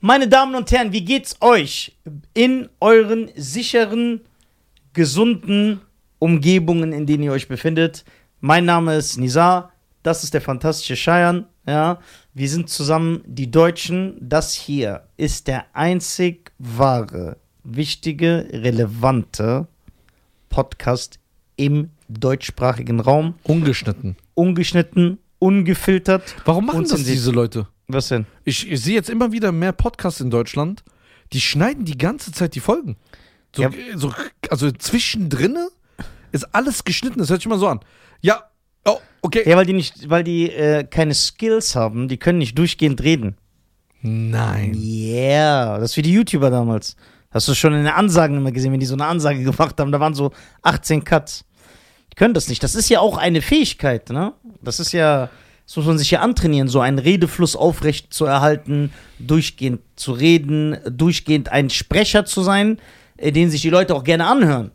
[0.00, 1.96] Meine Damen und Herren, wie geht's euch
[2.34, 4.20] in euren sicheren,
[4.92, 5.80] gesunden
[6.18, 8.04] Umgebungen, in denen ihr euch befindet?
[8.40, 9.72] Mein Name ist Nizar,
[10.02, 11.98] das ist der fantastische Cheyenne, ja.
[12.34, 14.18] Wir sind zusammen die Deutschen.
[14.20, 19.66] Das hier ist der einzig wahre, wichtige, relevante
[20.50, 21.18] Podcast
[21.56, 23.34] im deutschsprachigen Raum.
[23.44, 24.16] Ungeschnitten.
[24.34, 26.36] Ungeschnitten, ungefiltert.
[26.44, 27.66] Warum machen das diese Leute?
[27.88, 28.26] Was denn?
[28.44, 30.82] Ich, ich sehe jetzt immer wieder mehr Podcasts in Deutschland,
[31.32, 32.96] die schneiden die ganze Zeit die Folgen.
[33.54, 33.70] So, Ja.
[33.94, 34.12] so,
[34.50, 35.56] also zwischendrin
[36.32, 37.18] ist alles geschnitten.
[37.18, 37.80] Das hört sich immer so an.
[38.20, 38.44] Ja,
[38.84, 39.48] oh, okay.
[39.48, 43.36] Ja, weil die nicht, weil die äh, keine Skills haben, die können nicht durchgehend reden.
[44.02, 44.74] Nein.
[44.74, 46.96] Yeah, das ist wie die YouTuber damals.
[47.30, 49.92] Hast du schon in den Ansagen immer gesehen, wenn die so eine Ansage gemacht haben,
[49.92, 51.44] da waren so 18 Cuts.
[52.12, 52.62] Die können das nicht.
[52.62, 54.32] Das ist ja auch eine Fähigkeit, ne?
[54.62, 55.28] Das ist ja,
[55.66, 60.76] das muss man sich ja antrainieren, so einen Redefluss aufrecht zu erhalten, durchgehend zu reden,
[60.88, 62.78] durchgehend ein Sprecher zu sein,
[63.16, 64.70] äh, den sich die Leute auch gerne anhören.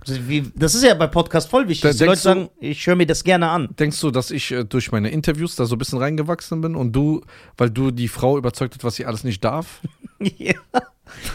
[0.00, 0.18] Also
[0.54, 1.94] Das ist ja bei Podcast voll wichtig.
[1.96, 3.68] Die Leute sagen, ich höre mir das gerne an.
[3.78, 6.92] Denkst du, dass ich äh, durch meine Interviews da so ein bisschen reingewachsen bin und
[6.92, 7.20] du,
[7.58, 9.80] weil du die Frau überzeugt hast, was sie alles nicht darf?
[10.36, 10.52] Ja,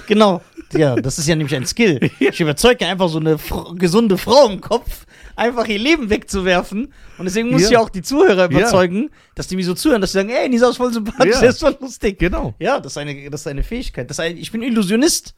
[0.05, 0.43] genau.
[0.77, 1.99] Ja, das ist ja nämlich ein Skill.
[2.19, 3.37] Ich überzeuge einfach so eine
[3.75, 6.93] gesunde Frau im Kopf, einfach ihr Leben wegzuwerfen.
[7.17, 7.67] Und deswegen muss Ja.
[7.67, 8.57] ich ja auch die Zuhörer Ja.
[8.59, 11.39] überzeugen, dass die mir so zuhören, dass sie sagen, ey, Nisa ist voll sympathisch, Ja.
[11.41, 12.19] der ist voll lustig.
[12.19, 12.53] Genau.
[12.59, 14.09] Ja, das ist eine, das ist eine Fähigkeit.
[14.09, 15.33] Das ist ein, ich bin Illusionist.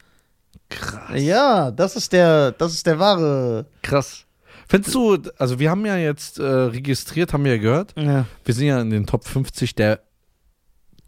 [0.68, 1.20] Krass.
[1.20, 3.66] Ja, das ist der, das ist der wahre.
[3.82, 4.24] Krass.
[4.68, 8.54] Findest du, also wir haben ja jetzt äh, registriert, haben wir ja gehört, Ja, wir
[8.54, 10.00] sind ja in den Top 50 der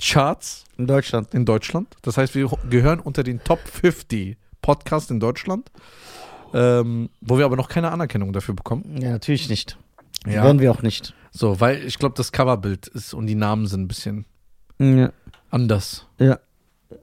[0.02, 1.32] Charts in Deutschland.
[1.34, 1.96] in Deutschland.
[2.02, 5.70] Das heißt, wir gehören unter den Top 50 Podcasts in Deutschland,
[6.52, 8.98] ähm, wo wir aber noch keine Anerkennung dafür bekommen.
[9.00, 9.78] Ja, natürlich nicht.
[10.26, 10.44] Ja.
[10.44, 11.14] Werden wir auch nicht.
[11.30, 14.24] So, weil ich glaube, das Coverbild ist und die Namen sind ein bisschen
[14.78, 15.12] Ja.
[15.50, 16.06] anders.
[16.18, 16.38] Ja.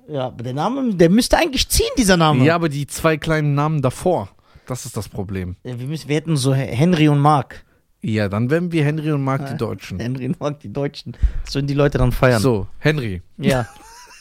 [0.10, 2.44] Ja, aber der Name, der müsste eigentlich ziehen, dieser Name.
[2.44, 4.28] Ja, aber die zwei kleinen Namen davor,
[4.66, 5.56] das ist das Problem.
[5.64, 7.64] Ja, wir, müssen, wir hätten so Henry und Mark.
[8.02, 10.00] Ja, dann werden wir Henry und Mark die Deutschen.
[10.00, 11.18] Henry und Mark, die Deutschen.
[11.46, 12.42] Das würden die Leute dann feiern.
[12.42, 13.22] So, Henry.
[13.38, 13.68] Ja.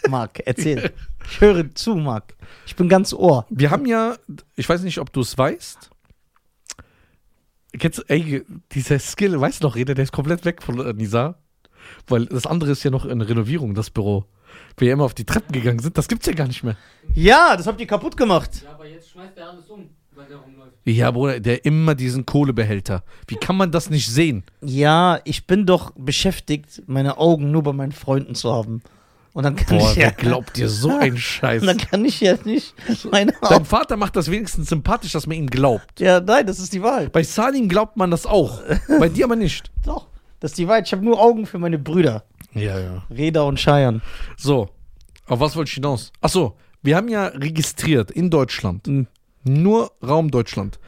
[0.08, 0.92] Mark, erzähl.
[1.28, 2.34] Ich höre zu, Mark.
[2.66, 3.44] Ich bin ganz Ohr.
[3.50, 4.16] Wir haben ja,
[4.54, 5.90] ich weiß nicht, ob du es weißt.
[7.78, 11.36] Kennst, du- ey, dieser Skill, weißt du noch, Rede, der ist komplett weg von Nisa.
[12.06, 14.24] Weil das andere ist ja noch in Renovierung, das Büro.
[14.78, 16.76] Wir ja immer auf die Treppen gegangen sind, das gibt's ja gar nicht mehr.
[17.14, 18.62] Ja, das habt ihr kaputt gemacht.
[18.64, 20.65] Ja, aber jetzt schmeißt er alles um, weil der rumläuft.
[20.88, 23.02] Ja, Bruder, der immer diesen Kohlebehälter.
[23.26, 24.44] Wie kann man das nicht sehen?
[24.62, 28.82] Ja, ich bin doch beschäftigt, meine Augen nur bei meinen Freunden zu haben.
[29.32, 31.60] Und dann kann Boah, ich wer ja, glaubt dir so einen Scheiß?
[31.60, 32.72] Und dann kann ich ja nicht
[33.10, 33.64] meine Dein Augen.
[33.64, 35.98] Vater macht das wenigstens sympathisch, dass man ihm glaubt.
[35.98, 37.10] Ja, nein, das ist die Wahrheit.
[37.12, 38.62] Bei Salim glaubt man das auch.
[39.00, 39.70] Bei dir aber nicht.
[39.84, 40.06] Doch,
[40.38, 40.86] das ist die Wahrheit.
[40.86, 42.22] Ich habe nur Augen für meine Brüder.
[42.54, 43.02] Ja, ja.
[43.10, 44.00] Reda und Cheyenne.
[44.36, 44.68] So,
[45.26, 46.12] auf was wollte ich hinaus?
[46.20, 49.08] Ach so, wir haben ja registriert in Deutschland, Mhm.
[49.46, 50.78] Nur Raum Deutschland,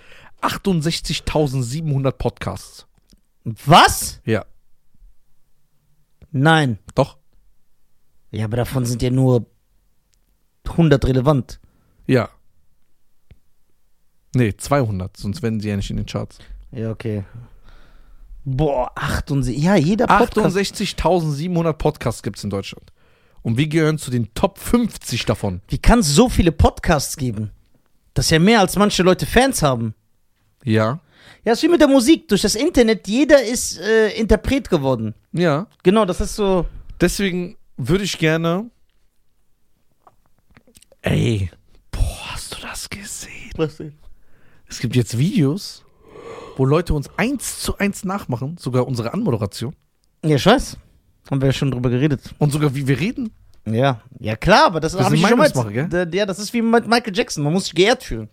[0.42, 2.86] 68.700 Podcasts.
[3.44, 4.20] Was?
[4.24, 4.44] Ja,
[6.30, 6.78] Nein.
[6.94, 7.18] doch?
[8.30, 9.46] Ja, aber davon sind ja nur
[10.66, 11.60] 100 relevant.
[12.06, 12.28] Ja.
[14.34, 16.38] Nee, 200, sonst wären sie ja nicht in den Charts.
[16.70, 17.24] Ja, okay.
[18.44, 19.56] Boah, 68.
[19.56, 20.56] Ja, jeder Podcast.
[20.56, 22.92] 68.700 Podcasts gibt es in Deutschland.
[23.42, 25.62] Und wir gehören zu den Top 50 davon.
[25.68, 27.50] Wie kann es so viele Podcasts geben?
[28.18, 29.94] Das ist ja mehr, als manche Leute Fans haben.
[30.64, 30.98] Ja.
[31.44, 32.26] Ja, ist wie mit der Musik.
[32.26, 35.14] Durch das Internet, jeder ist äh, Interpret geworden.
[35.30, 35.68] Ja.
[35.84, 36.66] Genau, das ist so.
[37.00, 38.68] Deswegen würde ich gerne.
[41.00, 41.48] Ey,
[41.92, 43.52] boah, hast du das gesehen?
[44.66, 45.84] Es gibt jetzt Videos,
[46.56, 49.76] wo Leute uns eins zu eins nachmachen, sogar unsere Anmoderation
[50.24, 50.76] Ja, ich weiß.
[51.30, 52.34] Haben wir ja schon drüber geredet.
[52.38, 53.30] und sogar wie wir reden.
[53.74, 54.00] Ja.
[54.18, 55.48] Ja, klar, aber das, Das habe ist ich schon mal.
[55.72, 56.08] Gell?
[56.14, 57.44] Ja, das ist wie mit Michael Jackson.
[57.44, 58.28] Man muss sich geehrt fühlen.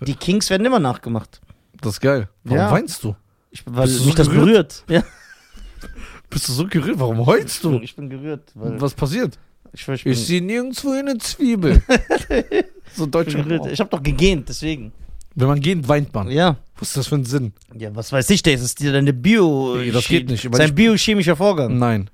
[0.00, 1.40] Die Kings werden immer nachgemacht.
[1.80, 2.28] Das ist geil.
[2.44, 2.70] Warum Ja.
[2.70, 3.14] weinst du?
[3.50, 4.84] Ich, weil Bist du so mich das gerührt?
[4.86, 5.04] berührt.
[5.04, 5.88] Ja.
[6.30, 6.98] Bist du so gerührt?
[6.98, 7.80] Warum heulst du?
[7.80, 8.50] Ich bin gerührt.
[8.54, 9.38] Was passiert?
[9.72, 11.82] ich, ich, Ich sehe nirgendwo eine Zwiebel.
[12.94, 13.60] so ich gerührt.
[13.60, 13.70] Humor.
[13.70, 14.92] Ich habe doch gegähnt, deswegen.
[15.34, 16.30] Wenn man geht, weint man.
[16.30, 16.56] Ja.
[16.78, 17.52] Was ist das für ein Sinn?
[17.76, 19.76] Ja, was weiß ich, das ist dir deine Bio.
[19.76, 21.78] Nee, das geht nicht, Das weil ist ich- ein biochemischer Vorgang.
[21.78, 22.10] Nein.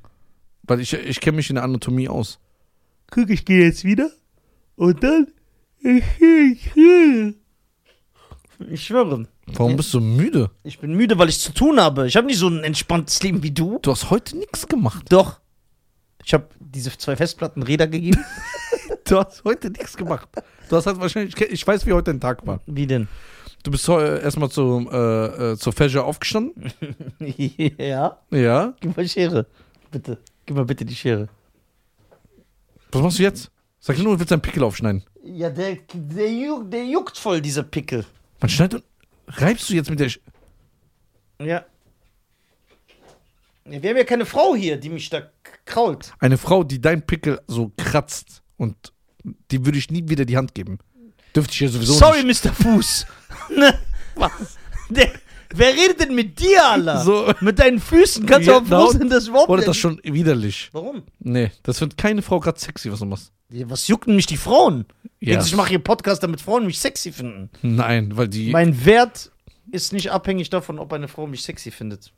[0.66, 2.38] Weil ich, ich kenne mich in der Anatomie aus.
[3.10, 4.10] Guck, ich gehe jetzt wieder
[4.76, 5.28] und dann.
[8.68, 9.28] Ich schwöre.
[9.46, 10.50] Warum bist du müde?
[10.64, 12.06] Ich bin müde, weil ich zu tun habe.
[12.08, 13.78] Ich habe nicht so ein entspanntes Leben wie du.
[13.82, 15.04] Du hast heute nichts gemacht.
[15.10, 15.40] Doch.
[16.24, 18.24] Ich habe diese zwei Festplatten Räder gegeben.
[19.04, 20.28] Du hast heute nichts gemacht.
[20.68, 22.60] Du hast halt wahrscheinlich, ich weiß, wie heute dein Tag war.
[22.66, 23.06] Wie denn?
[23.62, 26.72] Du bist heu- erstmal zu, äh, äh, zur Fächer aufgestanden.
[27.78, 28.18] ja.
[28.32, 28.74] Ja.
[28.80, 29.46] Gib mal Schere.
[29.92, 30.18] Bitte.
[30.46, 31.28] Gib mal bitte die Schere.
[32.92, 33.50] Was machst du jetzt?
[33.80, 35.04] Sag nur, du willst deinen Pickel aufschneiden.
[35.24, 38.04] Ja, der, der, ju- der juckt voll, dieser Pickel.
[38.40, 38.84] Man schneidet.
[39.28, 40.08] Reibst du jetzt mit der.
[40.08, 40.20] Sch
[41.40, 41.46] Ja.
[41.46, 41.64] ja.
[43.82, 45.28] Wir haben ja keine Frau hier, die mich da
[45.64, 46.12] krault.
[46.20, 48.92] Eine Frau, die deinen Pickel so kratzt und
[49.50, 50.78] die würde ich nie wieder die Hand geben.
[51.34, 52.44] Dürfte ich ja sowieso Sorry, nicht.
[52.44, 52.52] Mr.
[52.52, 53.06] Fuß.
[53.56, 53.78] Ne?
[54.14, 54.32] Was?
[54.88, 55.10] Der,
[55.54, 57.02] wer redet denn mit dir, Alter?
[57.02, 57.32] So.
[57.40, 58.92] Mit deinen Füßen kannst du auch froh genau.
[58.92, 60.70] sein, das überhaupt Oder das schon widerlich.
[60.72, 61.02] Warum?
[61.18, 63.32] Nee, das wird keine Frau gerade sexy, was du machst.
[63.48, 64.86] Was jucken mich die Frauen?
[65.20, 67.50] Denkst du, Ich mache hier Podcast, damit Frauen mich sexy finden.
[67.62, 69.30] Nein, weil die, Mein Wert
[69.70, 72.12] ist nicht abhängig davon, ob eine Frau mich sexy findet.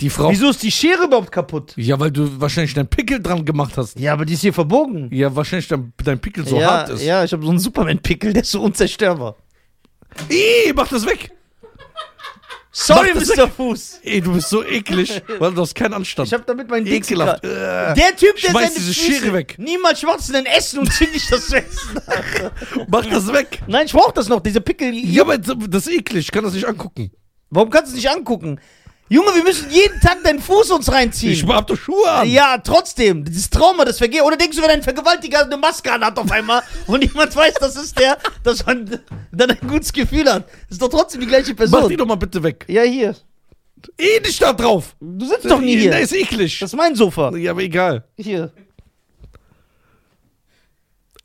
[0.00, 0.30] die Frau.
[0.30, 1.72] Wieso ist die Schere überhaupt kaputt?
[1.76, 3.98] Ja, weil du wahrscheinlich deinen Pickel dran gemacht hast.
[3.98, 5.08] Ja, aber die ist hier verbogen.
[5.12, 7.02] Ja, wahrscheinlich dein, dein Pickel so ja, hart ist.
[7.02, 9.36] ja, ich habe so einen Superman-Pickel, der ist so unzerstörbar.
[10.28, 11.30] Ih, mach das weg!
[12.70, 13.48] Sorry, Mr.
[13.48, 14.00] Fuß.
[14.02, 16.28] Ey, du bist so eklig, weil du hast keinen Anstand.
[16.28, 17.42] Ich habe damit meinen Dings Ekelhaft.
[17.42, 17.48] Äh,
[17.94, 19.54] Der Typ, der Schmeiß seine diese Füße Schere weg.
[19.58, 22.00] Niemals schwarz denn essen und zieh nicht das essen.
[22.88, 23.60] mach das weg!
[23.66, 24.94] Nein, ich brauch das noch, diese Pickel.
[24.94, 27.10] Ja, aber das ist eklig, ich kann das nicht angucken.
[27.50, 28.60] Warum kannst du es nicht angucken?
[29.10, 31.32] Junge, wir müssen jeden Tag deinen Fuß uns reinziehen.
[31.32, 32.28] Ich hab doch Schuhe an.
[32.28, 33.24] ja, trotzdem.
[33.24, 34.20] Dieses Trauma, das vergeht.
[34.22, 37.54] Oder denkst du, wenn ein Vergewaltiger eine Maske an hat auf einmal und niemand weiß,
[37.54, 39.00] das ist der, dass man
[39.32, 40.46] dann ein gutes Gefühl hat?
[40.68, 41.88] Das ist doch trotzdem die gleiche Mach Person.
[41.88, 42.66] die doch mal bitte weg.
[42.68, 43.16] ja, hier.
[43.96, 44.94] Eh nicht da drauf.
[45.00, 45.98] Du sitzt doch nie Der hier.
[46.00, 46.58] ist eklig.
[46.58, 47.34] Das ist mein Sofa.
[47.36, 48.04] ja, aber egal.
[48.16, 48.52] Hier.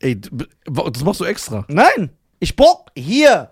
[0.00, 1.64] Ey, das machst du extra.
[1.68, 2.10] Nein.
[2.40, 3.50] Ich brauch hier.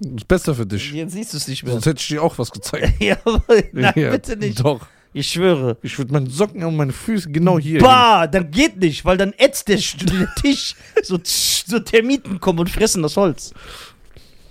[0.00, 0.92] Das ist besser für dich.
[0.92, 1.72] Jetzt siehst du es nicht mehr.
[1.74, 2.94] Sonst hätte ich dir auch was gezeigt.
[3.00, 3.42] Ja, aber,
[3.72, 4.64] nein, Ja, bitte nicht.
[4.64, 4.86] Doch.
[5.12, 5.76] Ich schwöre.
[5.82, 7.80] Ich würde meine Socken und meine Füße genau hier.
[7.80, 10.76] Bah, dann geht nicht, weil dann ätzt der, der Tisch.
[11.02, 13.52] So, so Termiten kommen und fressen das Holz.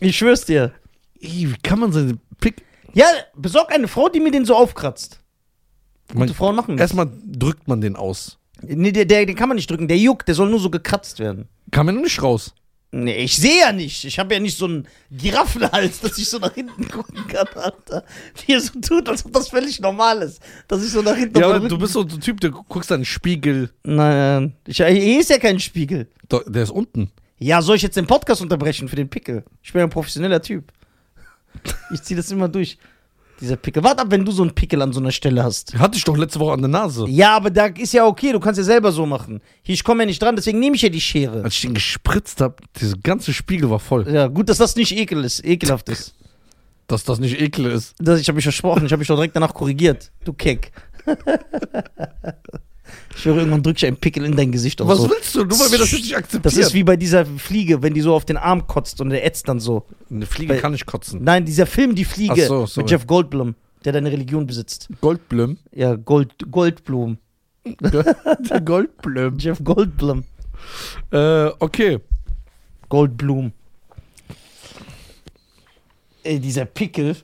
[0.02, 0.74] Ich schwör's dir.
[1.22, 2.64] Ey, wie kann man seine Pick.
[2.94, 3.06] Ja,
[3.36, 5.20] besorg eine Frau, die mir den so aufkratzt.
[6.14, 6.86] Man, Gute Frauen machen das.
[6.86, 8.38] erstmal drückt man den aus.
[8.62, 9.88] Nee, der, der, den kann man nicht drücken.
[9.88, 11.48] Der juckt, der soll nur so gekratzt werden.
[11.72, 12.54] Kann man nicht raus.
[12.92, 14.04] Nee, ich sehe ja nicht.
[14.06, 18.04] Ich habe ja nicht so einen Giraffenhals, dass ich so nach hinten gucken kann, Alter.
[18.46, 20.42] Wie er so tut, als ob das völlig normal ist.
[20.68, 23.02] Dass ich so nach hinten Ja, aber du bist so ein Typ, der guckst an
[23.02, 23.70] den Spiegel.
[23.84, 26.08] Nein, ich, hier ist ja kein Spiegel.
[26.48, 27.12] Der ist unten.
[27.38, 29.44] Ja, soll ich jetzt den Podcast unterbrechen für den Pickel?
[29.62, 30.72] Ich bin ein professioneller Typ.
[31.94, 32.78] Ich zieh das immer durch.
[33.40, 33.84] Dieser Pickel.
[33.84, 35.78] Warte ab, wenn du so einen Pickel an so einer Stelle hast.
[35.78, 37.06] Hatte ich doch letzte Woche an der Nase.
[37.08, 39.42] Ja, aber da ist ja okay, du kannst ja selber so machen.
[39.62, 41.44] Hier, ich komme ja nicht dran, deswegen nehme ich ja die Schere.
[41.44, 44.12] Als ich den gespritzt habe, dieser ganze Spiegel war voll.
[44.12, 46.16] Ja, gut, dass das nicht ekel ist, ekelhaft ist.
[46.88, 47.96] Dass das nicht ekel ist.
[48.00, 50.12] Das, ich habe mich versprochen, ich habe mich doch direkt danach korrigiert.
[50.26, 50.72] Du Keck.
[53.16, 54.82] ich höre, irgendwann drücke ich einen Pickel in dein Gesicht.
[54.82, 55.10] Auch Was so.
[55.10, 55.44] willst du?
[55.46, 56.42] Nur weil wir das jetzt nicht akzeptieren.
[56.44, 59.26] Das ist wie bei dieser Fliege, wenn die so auf den Arm kotzt und der
[59.26, 59.86] ätzt dann so.
[60.10, 61.24] Eine Fliege Bei- kann nicht kotzen.
[61.24, 62.84] Nein, dieser Film Die Fliege Ach so, sorry.
[62.84, 63.56] mit Jeff Goldblum,
[63.86, 64.88] der deine Religion besitzt.
[65.02, 65.58] Goldblüm.
[65.74, 67.18] Ja, Gold, Goldblum.
[67.82, 69.38] Der Goldblüm.
[69.38, 70.24] Jeff Goldblum.
[71.12, 72.00] Äh, okay.
[72.88, 73.52] Goldblum.
[76.24, 77.16] Ey, dieser Pickel.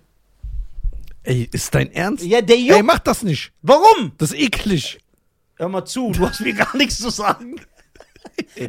[1.24, 2.24] Ey, ist dein Ernst?
[2.24, 2.84] Ja, der Ey, juckt.
[2.86, 3.52] mach das nicht.
[3.62, 4.12] Warum?
[4.18, 5.00] Das ist eklig.
[5.58, 7.56] Hör mal zu, du hast mir gar nichts zu sagen.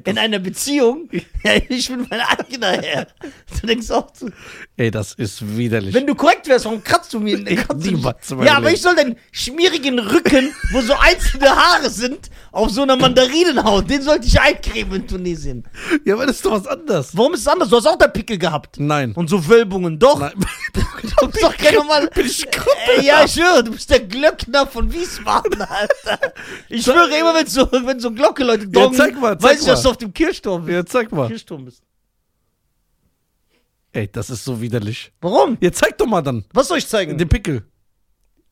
[0.05, 1.09] In einer Beziehung,
[1.43, 3.09] ja, ich bin mein eigener Herr.
[3.61, 4.31] Du denkst auch, zu,
[4.77, 5.93] Ey, das ist widerlich.
[5.94, 7.43] wenn du korrekt wärst, warum kratzt du mir?
[7.43, 12.71] Kratzt niemals Ja, aber ich soll deinen schmierigen Rücken, wo so einzelne Haare sind, auf
[12.71, 15.64] so einer Mandarinenhaut, den sollte ich eincremen in Tunesien.
[16.05, 17.16] ja, aber das ist doch was anderes.
[17.16, 17.69] Warum ist es anders?
[17.69, 18.78] Du hast auch da Pickel gehabt.
[18.78, 19.12] Nein.
[19.12, 20.21] Und so Wölbungen, doch.
[20.21, 20.33] Nein.
[21.20, 22.08] Du bist doch kein normal.
[22.08, 22.46] Bin ich
[22.88, 26.32] Ey, ja, ich schwöre, du bist der Glöckner von Wiesbaden, Alter.
[26.68, 29.73] Ich schwöre, immer wenn so, wenn so Glocke-Leute Ja, zeig mal, zeig weiß ich, mal.
[29.73, 30.75] dass du auf dem Kirchturm bist.
[30.75, 31.28] Ja, zeig mal.
[31.28, 31.82] Kirchturm bist.
[33.92, 35.12] Ey, das ist so widerlich.
[35.20, 35.56] Warum?
[35.61, 36.44] Ja, zeig doch mal dann.
[36.52, 37.16] Was soll ich zeigen?
[37.16, 37.64] Den Pickel.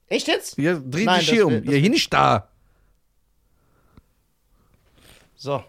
[0.06, 0.56] Echt jetzt?
[0.58, 1.64] Ja, dreh Nein, dich hier will- um.
[1.64, 2.48] Ja, hier nicht da.
[5.36, 5.62] So.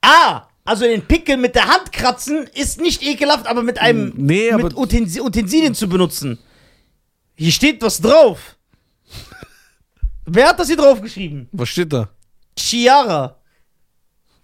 [0.00, 4.50] Ah, also den Pickel mit der Hand kratzen ist nicht ekelhaft, aber mit einem Nee,
[4.50, 6.38] aber- mit Utensi Utensilien zu benutzen.
[7.36, 8.56] Hier steht was drauf.
[10.26, 11.48] Wer hat das hier drauf geschrieben?
[11.52, 12.08] Was steht da?
[12.58, 13.36] Chiara.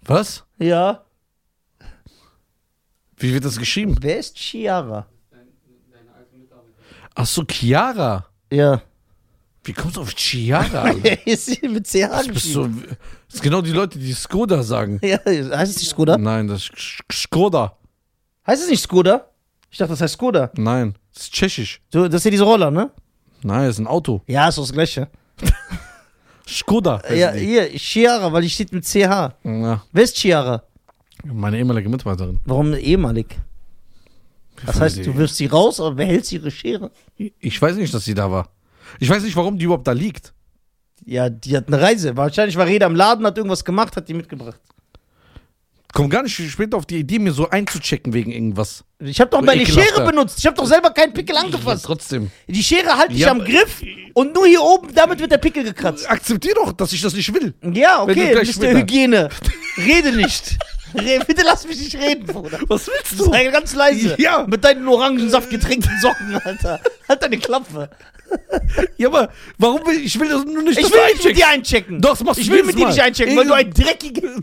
[0.03, 0.43] Was?
[0.59, 1.05] Ja.
[3.17, 3.95] Wie wird das geschrieben?
[4.01, 5.07] Wer ist Chiara?
[7.15, 8.25] Ach so, Chiara.
[8.51, 8.81] Ja.
[9.63, 10.89] Wie kommst du auf Chiara?
[11.25, 12.73] Ist mit CH Das, bist so, das
[13.29, 14.99] sind genau die Leute, die Skoda sagen.
[15.03, 16.17] Ja, heißt es nicht Skoda?
[16.17, 17.77] Nein, das ist Sk- Skoda.
[18.47, 19.27] Heißt es nicht Skoda?
[19.69, 20.49] Ich dachte, das heißt Skoda.
[20.55, 21.79] Nein, das ist tschechisch.
[21.93, 22.89] So, das ist ja diese Roller, ne?
[23.43, 24.21] Nein, das ist ein Auto.
[24.27, 25.07] Ja, ist doch das gleiche.
[26.47, 27.01] Skoda.
[27.13, 27.39] Ja, die.
[27.45, 28.95] hier, Chiara, weil die steht mit CH.
[29.43, 30.63] ja, Wer ist Chiara?
[31.23, 32.39] meine ehemalige Mitarbeiterin.
[32.45, 33.37] Warum ehemalig?
[34.65, 36.91] Das heißt, du wirfst sie raus, aber behältst ihre Schere?
[37.17, 38.49] Ich weiß nicht, dass sie da war.
[38.99, 40.33] Ich weiß nicht, warum die überhaupt da liegt.
[41.05, 42.15] Ja, die hat eine Reise.
[42.15, 44.59] Wahrscheinlich war Reda am Laden, hat irgendwas gemacht, hat die mitgebracht.
[45.93, 48.85] Komm gar nicht später auf die Idee, mir so einzuchecken wegen irgendwas.
[48.99, 49.65] Ich habe doch So meine.
[49.65, 50.39] Schere benutzt.
[50.39, 51.83] Ich habe doch selber keinen Pickel angefasst.
[51.85, 52.31] trotzdem.
[52.47, 53.81] Die Schere halte ich Ja, am Griff
[54.13, 56.09] und nur hier oben, damit wird der Pickel gekratzt.
[56.09, 57.53] Akzeptier doch, dass ich das nicht will.
[57.73, 59.27] Ja, du okay, du bist der Hygiene.
[59.77, 60.57] Rede nicht.
[60.93, 62.59] Bitte lass mich nicht reden, Bruder.
[62.67, 64.15] Was willst Sei ganz leise.
[64.17, 64.45] Ja.
[64.47, 66.81] Mit deinen Orangensaft getränkten Socken, Alter.
[67.07, 67.89] Halt deine Klappe.
[68.97, 72.01] Ja, aber warum will ich will das nur nicht Ich will nicht mit dir einchecken.
[72.01, 74.21] Doch, das machst du Ich will mit dir nicht einchecken, weil du ein dreckiger...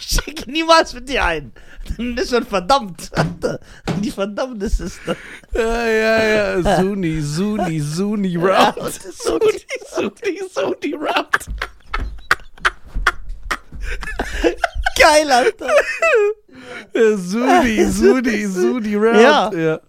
[0.00, 1.52] ich checke niemals mit dir ein.
[1.96, 3.60] Dann ist schon verdammt, Alter.
[4.02, 5.16] Die Verdammnis ist das.
[5.52, 6.80] Ja, ja, ja.
[6.80, 8.92] Suni, Suni, Suni Round.
[8.92, 11.46] Suni, Suni, Suni Round.
[14.98, 15.70] Geil, Alter.
[17.16, 19.20] Suni, Suni, Suni Round.
[19.20, 19.52] Ja.
[19.52, 19.80] ja.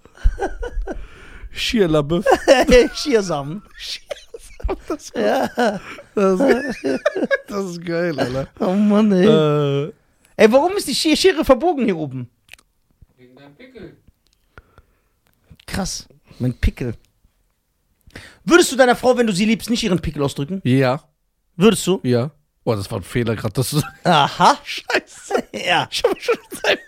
[1.58, 2.26] Schier LaBeouf.
[2.94, 3.64] Schiersamen.
[4.88, 5.48] Das, Ja.
[6.16, 6.40] das,
[7.48, 8.48] das ist geil, Alter.
[8.60, 9.26] Oh Mann, ey.
[9.26, 9.94] Äh,
[10.40, 12.30] Ey, warum ist die Schier Schere verbogen hier oben?
[13.16, 13.98] Wegen deinem Pickel.
[15.66, 16.08] Krass.
[16.40, 16.94] Mein Pickel.
[18.44, 20.62] Würdest du deiner Frau, wenn du sie liebst, nicht ihren Pickel ausdrücken?
[20.64, 21.04] ja,
[21.56, 22.00] Würdest du?
[22.04, 22.32] ja.
[22.64, 23.64] Oh, das war ein Fehler gerade.
[24.04, 24.58] Aha.
[24.64, 25.42] scheiße.
[25.54, 25.88] Ja.
[25.90, 26.80] Ich habe schon seinen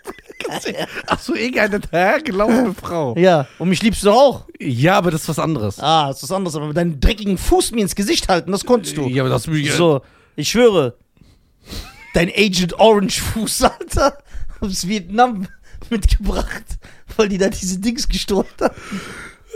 [0.56, 0.86] Gesehen.
[1.06, 3.14] Ach so, irgendeine hergelaufene Frau.
[3.16, 3.46] Ja.
[3.58, 4.46] Und mich liebst du auch.
[4.58, 5.78] Ja, aber das ist was anderes.
[5.80, 6.56] Ah, das ist was anderes.
[6.56, 9.06] Aber mit deinen dreckigen Fuß mir ins Gesicht halten, das konntest du.
[9.08, 9.72] Ja, aber das mich.
[9.72, 10.02] So,
[10.36, 10.96] ich schwöre.
[12.14, 14.18] Dein Agent Orange Fuß, Alter,
[14.60, 15.46] aus Vietnam
[15.88, 16.64] mitgebracht,
[17.16, 18.46] weil die da diese Dings gestohlen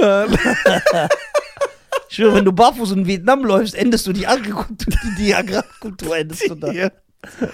[0.00, 0.38] haben.
[2.14, 6.48] Ich schwöre, wenn du barfuß in Vietnam läufst, endest du die Agrikultur, die, Agrarkultur endest
[6.48, 6.70] du da.
[6.70, 6.88] Ja.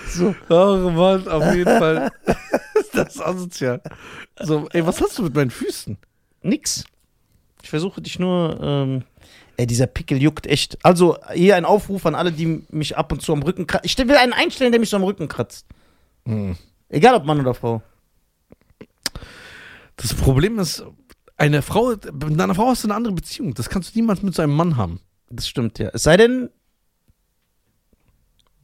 [0.07, 0.35] So.
[0.51, 2.11] Oh Mann, auf jeden Fall.
[2.93, 3.83] das ist asozial.
[4.39, 5.97] So, ey, was hast du mit meinen Füßen?
[6.43, 6.85] Nix.
[7.63, 8.59] Ich versuche dich nur.
[8.63, 9.03] Ähm,
[9.57, 10.79] ey, dieser Pickel juckt echt.
[10.85, 13.87] Also, hier ein Aufruf an alle, die mich ab und zu am Rücken kratzen.
[13.87, 15.67] Ich will einen einstellen, der mich so am Rücken kratzt.
[16.27, 16.57] Hm.
[16.89, 17.83] Egal ob Mann oder Frau.
[19.97, 20.83] Das Problem ist,
[21.37, 23.55] eine Frau, mit einer Frau hast du eine andere Beziehung.
[23.55, 25.01] Das kannst du niemals mit so einem Mann haben.
[25.29, 25.91] Das stimmt, ja.
[25.93, 26.51] Es sei denn,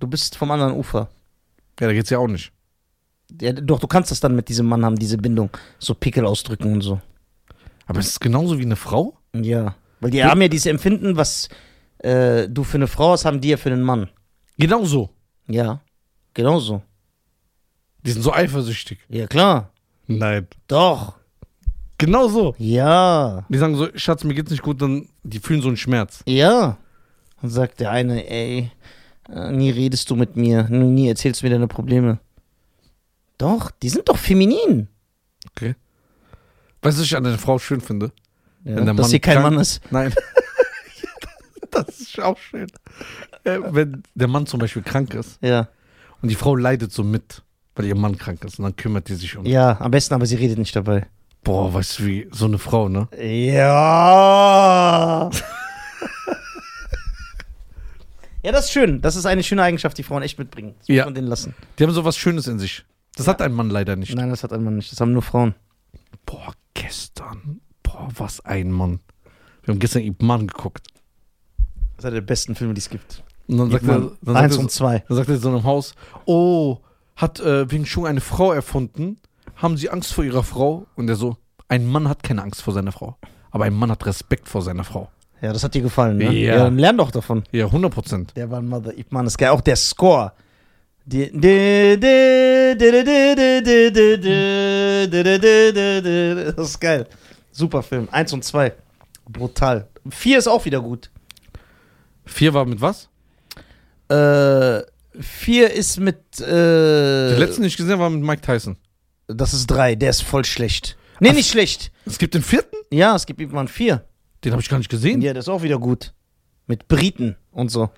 [0.01, 1.09] du bist vom anderen Ufer.
[1.79, 2.53] Ja, da geht's ja auch nicht.
[3.41, 5.51] Ja, doch, du kannst das dann mit diesem Mann haben, diese Bindung.
[5.79, 7.01] So Pickel ausdrücken und so.
[7.87, 9.19] Aber es ist genauso wie eine Frau.
[9.35, 9.75] Ja.
[10.01, 11.49] Weil die haben ja dieses Empfinden, was
[11.99, 14.09] äh, du für eine Frau hast, haben die ja für einen Mann.
[14.59, 15.11] Genauso.
[15.49, 15.81] Ja.
[16.35, 16.83] Genauso.
[18.05, 18.99] Die sind so eifersüchtig.
[19.09, 19.71] Ja, klar.
[20.07, 20.47] Nein.
[20.69, 21.15] Doch.
[21.99, 22.55] Genauso.
[22.59, 23.45] Ja.
[23.49, 26.23] Die sagen so, Schatz, mir geht's nicht gut, dann die fühlen so einen Schmerz.
[26.27, 26.77] Ja.
[27.41, 28.71] Dann sagt der eine, ey,
[29.31, 32.19] äh, nie redest du mit mir, nie erzählst du mir deine Probleme.
[33.39, 34.89] Doch, die sind doch feminin.
[35.51, 35.75] Okay.
[36.83, 38.13] Weißt du, was ich an einer Frau schön finde?
[38.65, 39.81] Ja, Wenn der dass Mann sie kein Mann ist.
[39.91, 40.13] Nein.
[41.71, 42.67] das ist auch schön.
[43.45, 45.69] Äh, wenn der Mann zum Beispiel krank ist Ja.
[46.23, 47.43] und die Frau leidet so mit,
[47.75, 49.45] weil ihr Mann krank ist und dann kümmert die sich um.
[49.47, 51.07] Ja, am besten, aber sie redet nicht dabei.
[51.45, 53.07] Boah, weißt du, wie so eine Frau, ne?
[53.17, 55.31] Ja.
[58.43, 59.01] ja, das ist schön.
[59.01, 60.75] Das ist eine schöne Eigenschaft, die Frauen echt mitbringen.
[60.79, 61.05] Das muss Ja.
[61.05, 61.55] man denen lassen.
[61.79, 62.85] Die haben so was Schönes in sich.
[63.17, 64.15] Das hat ein Mann leider nicht.
[64.15, 64.93] Nein, das hat ein Mann nicht.
[64.93, 65.55] Das haben nur Frauen.
[66.25, 67.61] Boah, gestern.
[67.83, 69.01] Boah, was ein Mann.
[69.65, 70.87] Wir haben gestern Ip Man geguckt.
[71.97, 73.25] Das ist einer der besten Filme, die es gibt.
[73.49, 75.05] Und dann sagt, er, dann, sagt Eins er, und zwei.
[75.09, 75.95] dann sagt er so in einem Haus,
[76.27, 76.79] oh,
[77.17, 79.19] hat äh, Wing Chun eine Frau erfunden?
[79.57, 80.87] Haben sie Angst vor ihrer Frau?
[80.95, 83.17] Und er so, ein Mann hat keine Angst vor seiner Frau.
[83.51, 85.09] Aber ein Mann hat Respekt vor seiner Frau.
[85.41, 86.33] Ja, das hat dir gefallen, ne?
[86.33, 86.59] Ja.
[86.59, 87.45] dann lern doch davon.
[87.53, 88.33] Ja, 100 Prozent.
[88.37, 89.51] Der war ein Mother Ip Man ist geil.
[89.51, 90.33] Auch der Score.
[96.57, 97.07] Das ist geil.
[97.53, 98.09] Super Film.
[98.11, 98.73] Eins und zwei.
[99.29, 99.89] Brutal.
[100.11, 101.11] Vier ist auch wieder gut.
[102.25, 103.09] Vier war mit was?
[104.09, 104.83] Äh,
[105.21, 106.19] vier ist mit.
[106.41, 106.45] Äh,
[107.31, 108.77] Den letzten, den ich gesehen habe, war mit Mike Tyson.
[109.29, 109.95] Das ist drei.
[109.95, 110.97] Der ist voll schlecht.
[111.21, 111.35] Nee, Ach.
[111.35, 111.93] nicht schlecht.
[112.05, 112.77] Es gibt den vierten?
[112.91, 114.05] Ja, es gibt irgendwann vier.
[114.45, 115.23] Den habe ich gar nicht gesehen.
[115.23, 116.13] Ja, der ist auch wieder gut.
[116.67, 117.91] Mit Briten und so.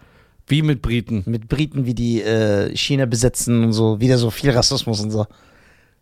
[0.49, 1.23] Wie mit Briten.
[1.27, 4.01] Mit Briten, wie die äh, China besetzen und so.
[4.01, 5.27] Wieder so viel Rassismus und so.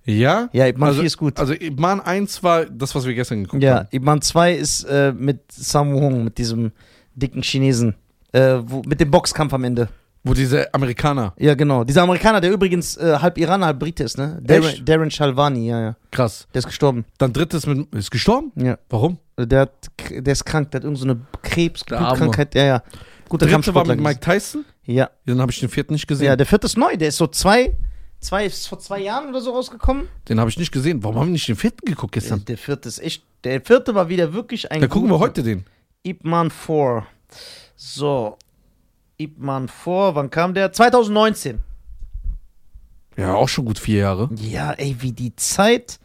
[0.04, 0.48] Ja?
[0.52, 1.38] Ja, Ip Man also, 4 ist gut.
[1.38, 3.88] Also Ip Man 1 war das, was wir gestern geguckt Ja, haben.
[3.90, 6.72] Ip Man 2 ist äh, mit Sammo Hung, mit diesem
[7.14, 7.96] dicken Chinesen.
[8.32, 9.88] Äh, wo, mit dem Boxkampf am Ende.
[10.22, 11.84] Wo diese Amerikaner, Ja, genau.
[11.84, 14.40] Dieser Amerikaner, der übrigens äh, halb Iraner, halb Brite ist, ne?
[14.42, 14.84] Darren?
[14.84, 15.96] Darren Shalvani, ja, ja.
[16.10, 16.48] krass.
[16.52, 17.04] Der ist gestorben.
[17.18, 18.50] Dann drittes mit, ist gestorben?
[18.56, 18.76] Ja.
[18.88, 19.18] Warum?
[19.38, 19.72] Der, hat,
[20.10, 22.08] der ist krank, der hat irgendeine so Krebs, Der Arme.
[22.08, 22.54] Blutkrankheit.
[22.56, 22.82] Ja, ja.
[23.28, 24.64] Guter Dritte war mit Mike Tyson.
[24.84, 25.10] Ja.
[25.24, 26.26] Dann habe ich den vierten nicht gesehen.
[26.26, 26.96] ja, der vierte ist neu.
[26.96, 27.76] Der ist so zwei
[28.18, 30.08] Zwei, ist vor zwei Jahren oder so rausgekommen.
[30.28, 31.04] Den habe ich nicht gesehen.
[31.04, 32.44] Warum haben wir nicht den vierten geguckt Der, gestern?
[32.46, 33.22] der vierte ist echt.
[33.44, 34.80] Der vierte war wieder wirklich ein.
[34.80, 35.64] Da gucken wir heute den.
[36.02, 37.06] Ip Man 4.
[37.76, 38.38] So.
[39.18, 40.72] Ip Man 4, wann kam der?
[40.72, 41.60] 2019.
[43.16, 44.30] Ja, auch schon gut vier Jahre.
[44.36, 45.98] Ja, ey, wie die Zeit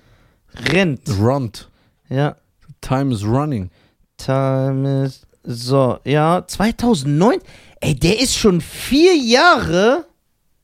[0.54, 1.02] rennt.
[1.20, 1.70] Runt.
[2.10, 2.36] Ja.
[2.82, 3.70] Time is running.
[4.18, 5.26] Time is.
[5.44, 7.40] So, ja, 2009.
[7.80, 10.06] Ey, der ist schon vier Jahre.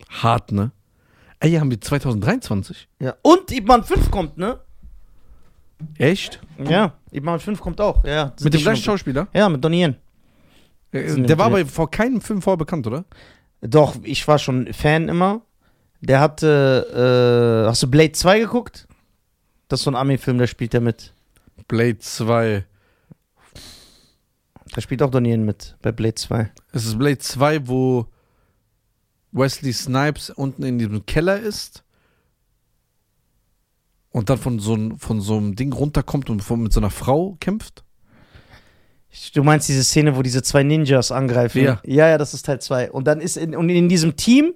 [0.09, 0.71] Hart, ne?
[1.39, 2.87] Ey, haben wir 2023?
[2.99, 3.15] Ja.
[3.21, 4.59] Und Ip Man 5 kommt, ne?
[5.97, 6.39] Echt?
[6.63, 8.03] Ja, Ip Man 5 kommt auch.
[8.03, 9.27] Ja, Mit dem gleichen Schauspieler?
[9.33, 9.95] Ja, mit Donnie Yen.
[10.91, 13.05] Äh, Der war aber vor keinem Film vorher bekannt, oder?
[13.61, 15.41] Doch, ich war schon Fan immer.
[16.01, 18.87] Der hatte, äh, hast du Blade 2 geguckt?
[19.67, 21.13] Das ist so ein Ami-Film, da spielt er mit.
[21.67, 22.63] Blade 2.
[24.73, 26.51] Da spielt auch Donnie Yen mit, bei Blade 2.
[26.71, 28.07] Es ist Blade 2, wo
[29.31, 31.83] Wesley Snipes unten in diesem Keller ist
[34.11, 37.83] und dann von so, von so einem Ding runterkommt und mit so einer Frau kämpft.
[39.33, 41.63] Du meinst diese Szene, wo diese zwei Ninjas angreifen?
[41.63, 41.81] Ja.
[41.83, 42.91] Ja, ja, das ist Teil 2.
[42.91, 44.53] Und dann ist in, und in diesem Team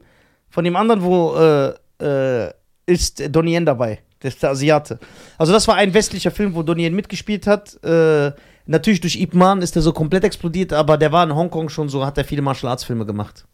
[0.49, 2.51] von dem anderen, wo äh, äh,
[2.85, 3.99] ist Donnie Yen dabei.
[4.19, 4.99] Das ist der Asiate.
[5.37, 7.83] Also das war ein westlicher Film, wo Donnie Yen mitgespielt hat.
[7.83, 8.33] Äh,
[8.65, 11.89] natürlich durch Ip Man ist der so komplett explodiert, aber der war in Hongkong schon
[11.89, 13.45] so, hat er viele Martial Arts Filme gemacht.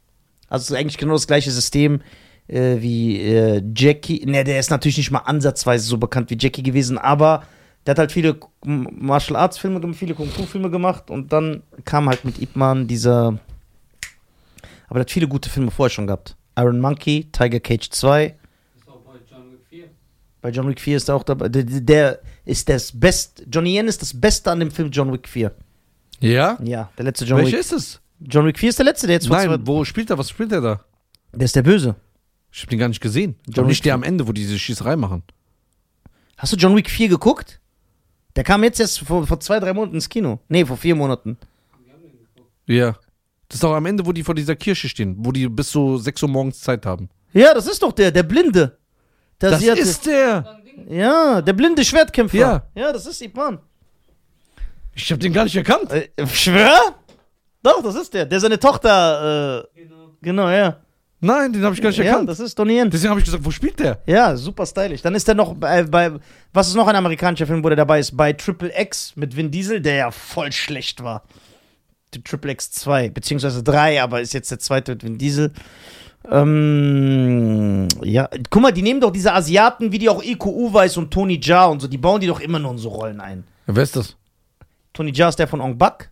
[0.50, 2.02] Also es ist eigentlich genau das gleiche System
[2.48, 4.26] äh, wie äh, Jackie.
[4.26, 7.44] Ne, der ist natürlich nicht mal ansatzweise so bekannt wie Jackie gewesen, aber
[7.86, 11.64] der hat halt viele Martial Arts Filme, gem- viele Kung Fu Filme gemacht und dann
[11.86, 13.40] kam halt mit Ip Man dieser.
[14.88, 16.36] Aber der hat viele gute Filme vorher schon gehabt.
[16.58, 18.26] Iron Monkey, Tiger Cage 2.
[18.26, 18.36] Ist
[18.90, 19.84] auch bei John Wick 4.
[20.42, 21.50] Bei John Wick 4 ist er auch dabei.
[21.50, 23.44] Der, der ist das Beste.
[23.52, 25.52] Johnny Yen ist das Beste an dem Film John Wick 4.
[26.20, 26.58] Ja?
[26.64, 27.60] Ja, der letzte John Welcher Wick.
[27.60, 28.02] ist es?
[28.20, 29.58] John Wick 4 ist der letzte, der jetzt Nein, zwei.
[29.68, 30.18] wo spielt er?
[30.18, 30.82] Was spielt er da?
[31.34, 31.96] Der ist der Böse.
[32.52, 33.36] Ich hab den gar nicht gesehen.
[33.46, 35.22] John John nicht Wick- der am Ende, wo die diese Schießerei machen.
[36.38, 37.60] Hast du John Wick 4 geguckt?
[38.36, 40.40] Der kam jetzt erst vor, vor zwei, drei Monaten ins Kino.
[40.48, 41.38] Nee, vor vier Monaten.
[42.68, 42.96] Ja.
[43.50, 45.98] Das ist auch am Ende, wo die vor dieser Kirche stehen, wo die bis so
[45.98, 47.10] 6 Uhr morgens Zeit haben.
[47.34, 48.78] Ja, das ist doch der, der Blinde.
[49.42, 49.80] Der Das Asiate.
[49.82, 50.57] ist der!
[50.90, 52.38] Ja, der blinde Schwertkämpfer.
[52.38, 52.64] Ja.
[52.76, 53.60] Ja, das ist Ipan.
[54.94, 55.92] Ich hab den gar nicht erkannt.
[55.92, 56.96] Äh, schwör?
[57.64, 58.26] Doch, das ist der.
[58.26, 60.10] Der seine Tochter, äh, Genau.
[60.22, 60.78] genau, ja.
[61.20, 62.30] Nein, den habe ich gar nicht Ja, erkannt.
[62.30, 62.90] das ist Donnie Yen.
[62.92, 64.02] Deswegen habe ich gesagt, wo spielt der?
[64.06, 65.02] Ja, super stylisch.
[65.02, 66.12] Dann ist er noch bei, bei,
[66.54, 68.16] was ist noch ein amerikanischer Film, wo der dabei ist?
[68.16, 71.24] Bei Triple X mit Vin Diesel, der ja voll schlecht war.
[72.14, 75.52] Die Triple X 2, beziehungsweise 3, aber ist jetzt der zweite mit Vin Diesel.
[76.30, 81.12] Ähm, ja, guck mal, die nehmen doch diese Asiaten, wie die auch Iko Uweis und
[81.12, 83.44] Tony Jaa und so, die bauen die doch immer nur in so Rollen ein.
[83.68, 84.16] Ja, wer ist das?
[84.94, 86.10] Tony Jaa ist der von Ong Bak.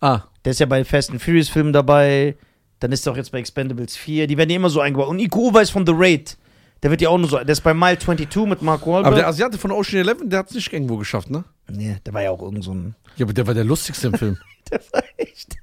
[0.00, 2.36] Ah, Der ist ja bei Fast and Furious Filmen dabei.
[2.80, 4.26] Dann ist er auch jetzt bei Expendables 4.
[4.26, 5.08] Die werden ja immer so eingebaut.
[5.08, 6.36] Und Iko Uweis von The Raid.
[6.82, 7.38] Der wird ja auch nur so.
[7.38, 9.06] Der ist bei Mile 22 mit Mark Wahlberg.
[9.06, 11.44] aber der Asiate von Ocean Eleven, der hat es nicht irgendwo geschafft, ne?
[11.68, 12.94] nee, der war ja auch irgend so ein.
[13.16, 14.38] Ja, aber der war der lustigste im Film.
[14.70, 15.56] Der war echt.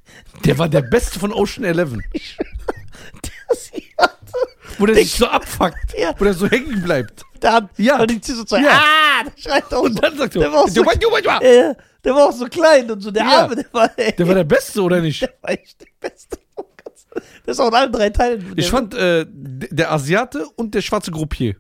[0.45, 2.01] Der war der Beste von Ocean Eleven.
[3.53, 4.77] Der Asiate.
[4.79, 5.93] Wo der sich so abfuckt.
[5.97, 6.13] Ja.
[6.17, 7.23] Wo der so hängen bleibt.
[7.41, 7.69] Der hat.
[7.77, 8.01] Ja.
[8.01, 8.55] Und die so zu.
[8.57, 8.81] Ja.
[8.81, 9.23] Ah!
[9.23, 9.99] Der schreit auch Und so.
[10.01, 12.15] dann sagt er, Der war auch so- "Du weißt, du weißt, du weißt." Ja, der
[12.15, 13.11] war auch so klein und so.
[13.11, 13.43] Der Ja.
[13.43, 13.89] Arme, der war.
[13.97, 15.21] Ey, der war der Beste, oder nicht?
[15.21, 16.37] der war echt der Beste.
[17.45, 18.53] Der ist auch in allen drei Teilen.
[18.55, 21.55] Ich Der- fand äh, der Asiate und der schwarze Gruppier.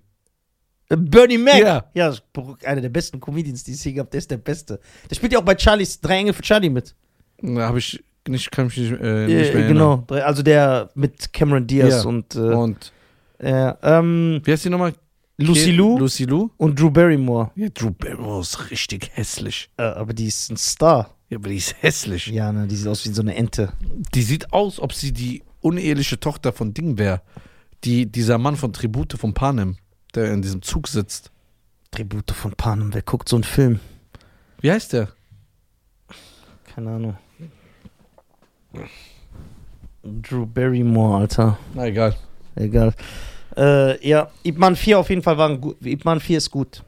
[0.89, 1.57] Bernie Mac.
[1.59, 1.85] Ja.
[1.93, 2.13] Ja,
[2.65, 4.09] einer der besten Comedians, die es hier gab.
[4.11, 4.79] Der ist der Beste.
[5.09, 6.95] Der spielt ja auch bei Charlies Drei Engel für Charlie mit.
[7.41, 11.33] Da habe ich nicht, kann mich nicht, äh, nicht Äh, mehr genau, also der mit
[11.33, 12.09] Cameron Diaz Ja.
[12.09, 12.57] und äh, erinnern.
[12.59, 12.91] Und
[13.39, 14.93] äh, ähm, wie heißt die nochmal?
[15.37, 16.49] Lucy Ke- Lou Lucy Lou?
[16.57, 17.51] und Drew Barrymore.
[17.55, 19.69] Ja, Drew Barrymore ist richtig hässlich.
[19.77, 21.09] Äh, aber die ist ein Star.
[21.29, 22.27] Ja, aber die ist hässlich.
[22.27, 23.73] Ja, ne, die sieht aus wie so eine Ente.
[24.13, 27.21] Die sieht aus, ob sie die uneheliche Tochter von Ding wäre.
[27.83, 29.77] Die, dieser Mann von Tribute von Panem,
[30.13, 31.31] der in diesem Zug sitzt.
[31.91, 33.79] Tribute von Panem, wer guckt so einen Film?
[34.61, 35.09] Wie heißt der?
[36.75, 37.17] Keine Ahnung.
[40.03, 41.57] Drew Barrymore, Alter.
[41.73, 42.15] Na egal.
[42.55, 42.93] Egal.
[43.55, 45.77] Äh, ja, Ip Man 4 auf jeden Fall war ein gut.
[45.85, 46.83] Ip Man 4 ist gut.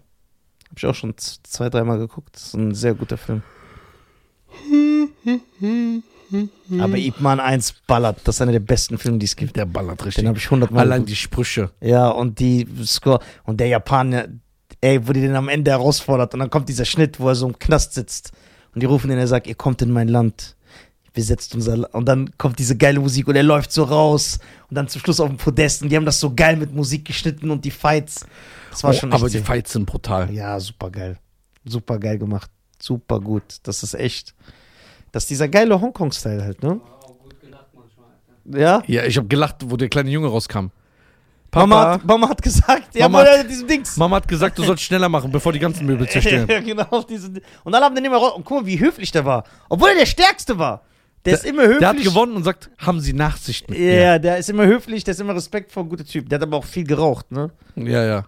[0.69, 2.35] Hab ich auch schon zwei, dreimal geguckt.
[2.35, 3.41] Das ist ein sehr guter Film.
[6.79, 8.19] Aber Ip Man 1 ballert.
[8.23, 9.55] Das ist einer der besten Filme, die es gibt.
[9.55, 10.25] Der ballert Den richtig.
[10.25, 11.69] habe ich hundertmal Allein die Sprüche.
[11.81, 13.19] Ja, und die Score.
[13.43, 14.27] Und der Japaner,
[14.81, 16.33] ey, wo die den am Ende herausfordert.
[16.33, 18.31] Und dann kommt dieser Schnitt, wo er so im Knast sitzt.
[18.73, 20.54] Und die rufen ihn, er sagt, ihr kommt in mein Land.
[21.15, 24.37] Besetzt unser La Und dann kommt diese geile Musik und er läuft so raus.
[24.69, 25.81] Und dann zum Schluss auf dem Podest.
[25.81, 28.25] Und die haben das so geil mit Musik geschnitten und die Fights.
[28.69, 30.29] Das war Oh, schon aber die sehr- Fights sind brutal.
[30.31, 31.17] Ja, super geil.
[31.63, 32.51] Super geil gemacht.
[32.79, 33.43] Super gut.
[33.63, 34.35] Das ist echt.
[35.13, 36.79] Das ist dieser geile Hongkong-Style halt, ne?
[38.45, 38.83] Ja?
[38.85, 40.67] Ja, ich habe gelacht, wo der kleine Junge rauskam.
[41.49, 43.95] Papa, Mama, hat, Mama hat gesagt, ja, Mama Mama, hat- diesem Dings.
[43.97, 46.47] Mama hat gesagt, du sollst schneller machen, bevor die ganzen Möbel zerstören.
[46.49, 48.33] ja, genau, auf diesen, und dann haben den immer raus.
[48.35, 49.45] Und guck mal, wie höflich der war.
[49.69, 50.81] Obwohl er der Stärkste war.
[51.25, 51.79] Der, ist immer höflich.
[51.79, 55.13] Der hat gewonnen und sagt, haben Sie Nachsicht mit Ja, der ist immer höflich, der
[55.13, 56.29] ist immer respektvoll, guter Typ.
[56.29, 57.51] Der hat aber auch viel geraucht, ne?
[57.75, 57.91] mir?
[57.91, 58.25] Ja, ja.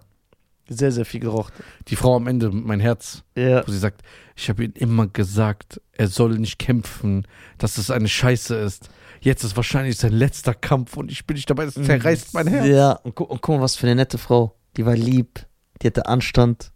[0.69, 1.53] Sehr, sehr viel geraucht.
[1.87, 3.65] Die Frau am Ende, mein Herz, Ja.
[3.65, 4.01] wo sie sagt,
[4.35, 7.25] ich habe ihm immer gesagt, er soll nicht kämpfen,
[7.57, 8.89] dass es eine Scheiße ist.
[9.21, 12.67] Jetzt ist wahrscheinlich sein letzter Kampf und ich bin nicht dabei, das zerreißt mein Herz.
[12.67, 14.55] Ja, und, gu und guck mal, was für eine nette Frau.
[14.75, 15.45] Die war lieb,
[15.81, 16.71] die hatte Anstand,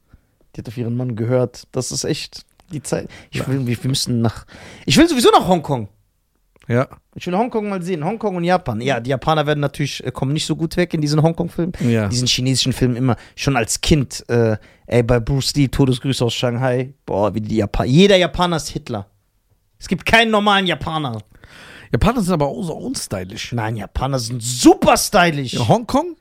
[0.55, 1.67] die hat auf ihren Mann gehört.
[1.71, 3.09] Das ist echt die Zeit.
[3.29, 4.45] Ich will, wir müssen nach.
[4.85, 5.89] Ich will sowieso nach Hongkong.
[6.67, 8.05] Ja, Ich will Hongkong mal sehen.
[8.05, 8.79] Hongkong und Japan.
[8.81, 11.73] Ja, die Japaner werden natürlich, äh, kommen nicht so gut weg in diesen Hongkong-Filmen.
[11.81, 12.07] ja.
[12.07, 13.15] Diesen chinesischen Filmen immer.
[13.35, 16.93] Schon als Kind, äh, ey, bei Bruce Lee, Todesgrüße aus Shanghai.
[17.05, 17.89] Boah, wie die Japaner.
[17.89, 19.07] Jeder Japaner ist Hitler.
[19.79, 21.17] Es gibt keinen normalen Japaner.
[21.91, 23.51] Japaner sind aber auch so unstylisch.
[23.53, 25.53] Nein, Japaner sind super stylisch.
[25.53, 26.15] Ja, Hongkong?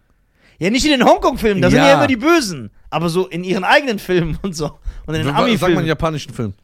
[0.58, 1.88] Ja, nicht in den Hongkong-Filmen, da sind Ja.
[1.88, 2.70] ja immer die Bösen.
[2.88, 4.66] Aber so in ihren eigenen Filmen und so.
[5.06, 5.86] Und in den Sag mal einen Ami-Filmen.
[5.86, 6.54] japanischen Film.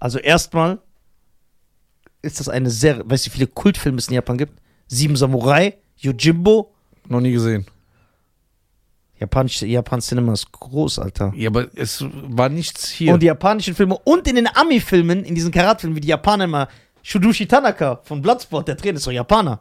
[0.00, 0.80] Also erstmal
[2.22, 4.60] ist das eine sehr, weißt du, wie viele Kultfilme es in Japan gibt?
[4.86, 6.72] Sieben Samurai, Yojimbo.
[7.08, 7.66] Noch nie gesehen.
[9.18, 11.32] Japanisch, Japan Cinema ist groß, Alter.
[11.36, 13.14] Ja, aber es war nichts hier.
[13.14, 16.68] Und die japanischen Filme und in den Ami-Filmen, in diesen Karat-Filmen, wie die Japaner immer,
[17.02, 19.60] Shudushi Tanaka von Bloodsport, der Trainer ist doch Japaner.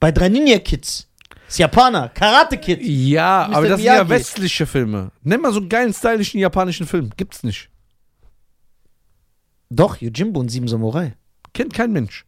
[0.00, 1.08] Bei drei Ninja Kids
[1.48, 2.80] ist Japaner, Karate Kid.
[2.82, 3.56] ja, Mr.
[3.56, 4.10] aber das sind ja Miyagi.
[4.10, 5.12] westliche Filme.
[5.22, 7.10] Nenn mal so einen geilen, stylischen japanischen Film.
[7.16, 7.70] Gibt's nicht.
[9.70, 11.14] Doch, Yojimbo und Sieben Samurai.
[11.56, 12.26] Kennt kein Mensch.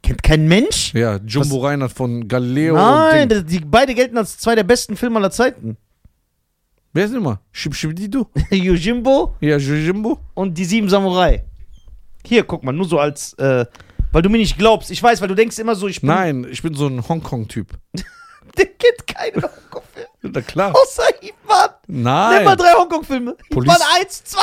[0.00, 0.94] Kennt kein Mensch?
[0.94, 5.16] Ja, Jumbo Reinhardt von Galileo Nein, das, die beide gelten als zwei der besten Filme
[5.18, 5.76] aller Zeiten.
[6.92, 7.40] Wer ist denn immer?
[7.50, 8.26] Shib Shibididu?
[8.50, 10.20] Yojimbo Ja, Jimbo?
[10.34, 11.42] und die Sieben Samurai.
[12.24, 13.66] Hier, guck mal, nur so als, äh,
[14.12, 14.92] weil du mir nicht glaubst.
[14.92, 16.06] Ich weiß, weil du denkst immer so, ich bin.
[16.10, 17.76] Nein, ich bin so ein Hongkong-Typ.
[18.56, 20.08] Der kennt keine Hongkong-Filme.
[20.22, 20.74] Na klar.
[20.76, 21.70] Außer Ivan.
[21.88, 22.56] Nimm mal Nein.
[22.56, 23.36] drei Hongkong-Filme.
[23.50, 24.40] Police- Ivan 1, 2,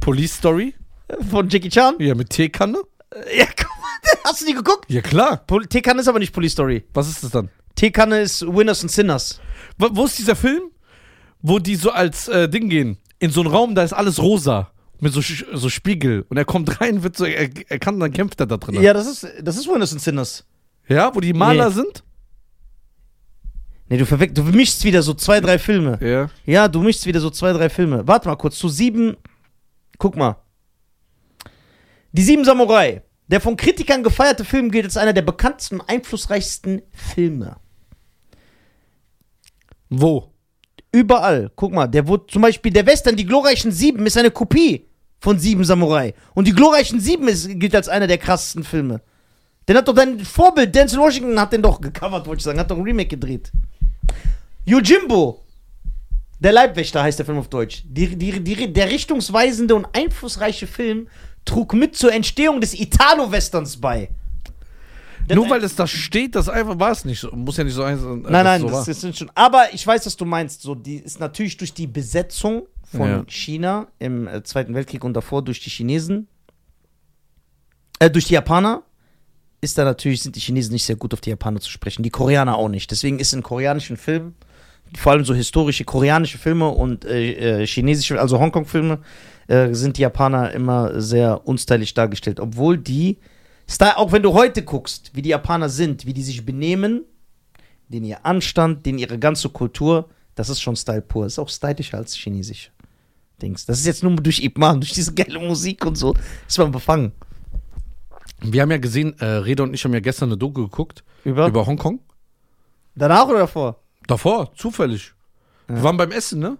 [0.00, 0.74] Police Story?
[1.08, 1.24] 3.
[1.30, 1.94] Von Jackie Chan.
[2.00, 2.78] Ja, mit Teekanne?
[3.36, 4.84] Ja, guck mal, hast du die geguckt?
[4.88, 5.38] Ja, klar.
[5.46, 6.84] Pol Teekanne ist aber nicht Police Story.
[6.94, 7.48] Was ist das dann?
[7.74, 9.40] Teekanne ist Winners and Sinners.
[9.78, 10.62] Wo, wo ist dieser Film,
[11.40, 12.98] wo die so als äh, Ding gehen?
[13.18, 14.70] In so einen Raum, da ist alles rosa.
[15.00, 16.26] Mit so, Sch- so Spiegel.
[16.28, 18.82] Und er kommt rein, wird so, er, er kann, dann kämpft er da drin.
[18.82, 20.44] Ja, das ist, das ist Winners and Sinners.
[20.88, 21.74] Ja, wo die Maler Nee.
[21.76, 22.02] sind?
[23.88, 25.98] Nee, du verwechselst, du mischst wieder so zwei, drei Filme.
[26.02, 26.28] Ja.
[26.44, 28.06] Ja, du mischst wieder so zwei, drei Filme.
[28.06, 29.16] Warte mal kurz, zu sieben.
[29.98, 30.36] Guck mal.
[32.12, 33.02] Die Sieben Samurai.
[33.28, 37.56] Der von Kritikern gefeierte Film gilt als einer der bekanntesten und einflussreichsten Filme.
[39.90, 40.32] Wo?
[40.92, 41.50] Überall.
[41.54, 44.86] Guck mal, der wurde zum Beispiel, der Western, die glorreichen Sieben, ist eine Kopie
[45.20, 46.14] von Sieben Samurai.
[46.34, 49.02] Und die glorreichen Sieben ist, gilt als einer der krassesten Filme.
[49.68, 52.70] Den hat doch dein Vorbild, Denzel Washington, hat den doch gecovert, wollte ich sagen, hat
[52.70, 53.52] doch ein Remake gedreht.
[54.64, 55.44] Yojimbo.
[56.40, 57.82] Der Leibwächter heißt der Film auf Deutsch.
[57.84, 61.08] Die, die, die, der richtungsweisende und einflussreiche Film
[61.44, 64.10] trug mit zur Entstehung des Italo-Westerns bei.
[65.28, 67.30] Der Nur weil es da steht, das einfach war es nicht so.
[67.32, 67.98] Muss ja nicht so sein.
[67.98, 69.30] äh, Nein, nein, so das ist nicht schon.
[69.34, 70.62] Aber ich weiß, was du meinst.
[70.62, 73.24] So, die ist natürlich durch die Besetzung von Ja.
[73.28, 76.28] China im äh, Zweiten Weltkrieg und davor durch die Chinesen,
[77.98, 78.82] äh, durch die Japaner,
[79.60, 82.02] ist da natürlich, sind die Chinesen nicht sehr gut auf die Japaner zu sprechen.
[82.02, 82.90] Die Koreaner auch nicht.
[82.90, 84.34] Deswegen ist in koreanischen Filmen,
[84.96, 89.00] vor allem so historische koreanische Filme und äh, äh, chinesische, also Hongkong-Filme,
[89.48, 92.38] äh, sind die Japaner immer sehr unstylisch dargestellt.
[92.38, 93.18] Obwohl die,
[93.66, 97.04] Style, auch wenn du heute guckst, wie die Japaner sind, wie die sich benehmen,
[97.88, 101.26] den ihr Anstand, den ihre ganze Kultur, das ist schon Style pur.
[101.26, 102.70] Ist auch stylischer als chinesisch.
[103.40, 103.66] Dings.
[103.66, 106.14] Das ist jetzt nur durch Ip Man, durch diese geile Musik und so,
[106.46, 107.12] ist man befangen.
[108.40, 111.46] Wir haben ja gesehen, äh, Reda und ich haben ja gestern eine Doku geguckt Über?
[111.46, 112.00] über Hongkong.
[112.94, 113.80] Danach oder davor?
[114.06, 115.14] Davor, zufällig.
[115.68, 115.76] Ja.
[115.76, 116.58] Wir waren beim Essen, ne?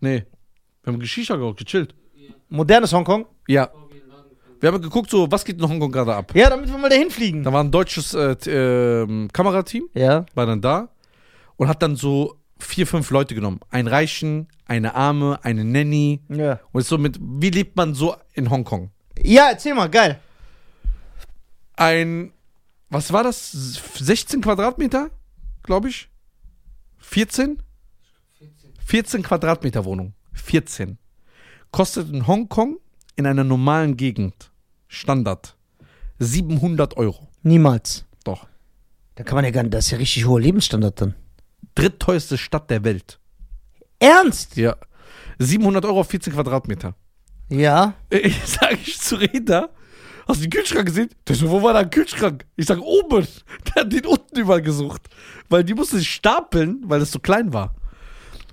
[0.00, 0.24] Nee.
[0.82, 1.94] Wir haben Geschichte geraucht, gechillt.
[2.50, 3.26] Modernes Hongkong?
[3.48, 3.70] Ja.
[4.60, 6.32] Wir haben geguckt, so, was geht in Hongkong gerade ab?
[6.34, 7.42] Ja, damit wir mal dahin fliegen.
[7.42, 10.26] Da war ein deutsches äh, t- ähm, Kamerateam, Ja.
[10.34, 10.90] war dann da
[11.56, 13.60] und hat dann so vier, fünf Leute genommen.
[13.70, 16.20] Einen Reichen, eine Arme, eine Nanny.
[16.28, 16.60] Ja.
[16.72, 18.90] Und ist so mit, wie lebt man so in Hongkong?
[19.22, 20.20] Ja, erzähl mal, geil.
[21.76, 22.32] Ein,
[22.90, 23.52] was war das?
[23.98, 25.10] 16 Quadratmeter,
[25.62, 26.10] glaube ich?
[26.98, 27.62] 14?
[28.38, 28.70] 14.
[28.84, 30.12] 14 Quadratmeter Wohnung.
[30.34, 30.98] 14.
[31.70, 32.78] Kostet in Hongkong
[33.16, 34.50] in einer normalen Gegend,
[34.88, 35.56] Standard,
[36.18, 37.28] 700 Euro.
[37.42, 38.04] Niemals.
[38.24, 38.46] Doch.
[39.14, 41.14] Da kann man ja gar nicht, das ist ja richtig hoher Lebensstandard dann.
[41.74, 43.20] Drittteuerste Stadt der Welt.
[43.98, 44.56] Ernst?
[44.56, 44.76] Ja.
[45.38, 46.94] 700 Euro auf 14 Quadratmeter.
[47.48, 47.94] Ja.
[48.10, 49.70] Ich sage ich zu Reda,
[50.30, 51.08] Hast du den Kühlschrank gesehen?
[51.26, 52.46] Der so, wo war der Kühlschrank?
[52.54, 53.26] Ich sag, oben.
[53.66, 55.08] Der hat den unten überall gesucht.
[55.48, 57.74] Weil die musste sich stapeln, weil es so klein war.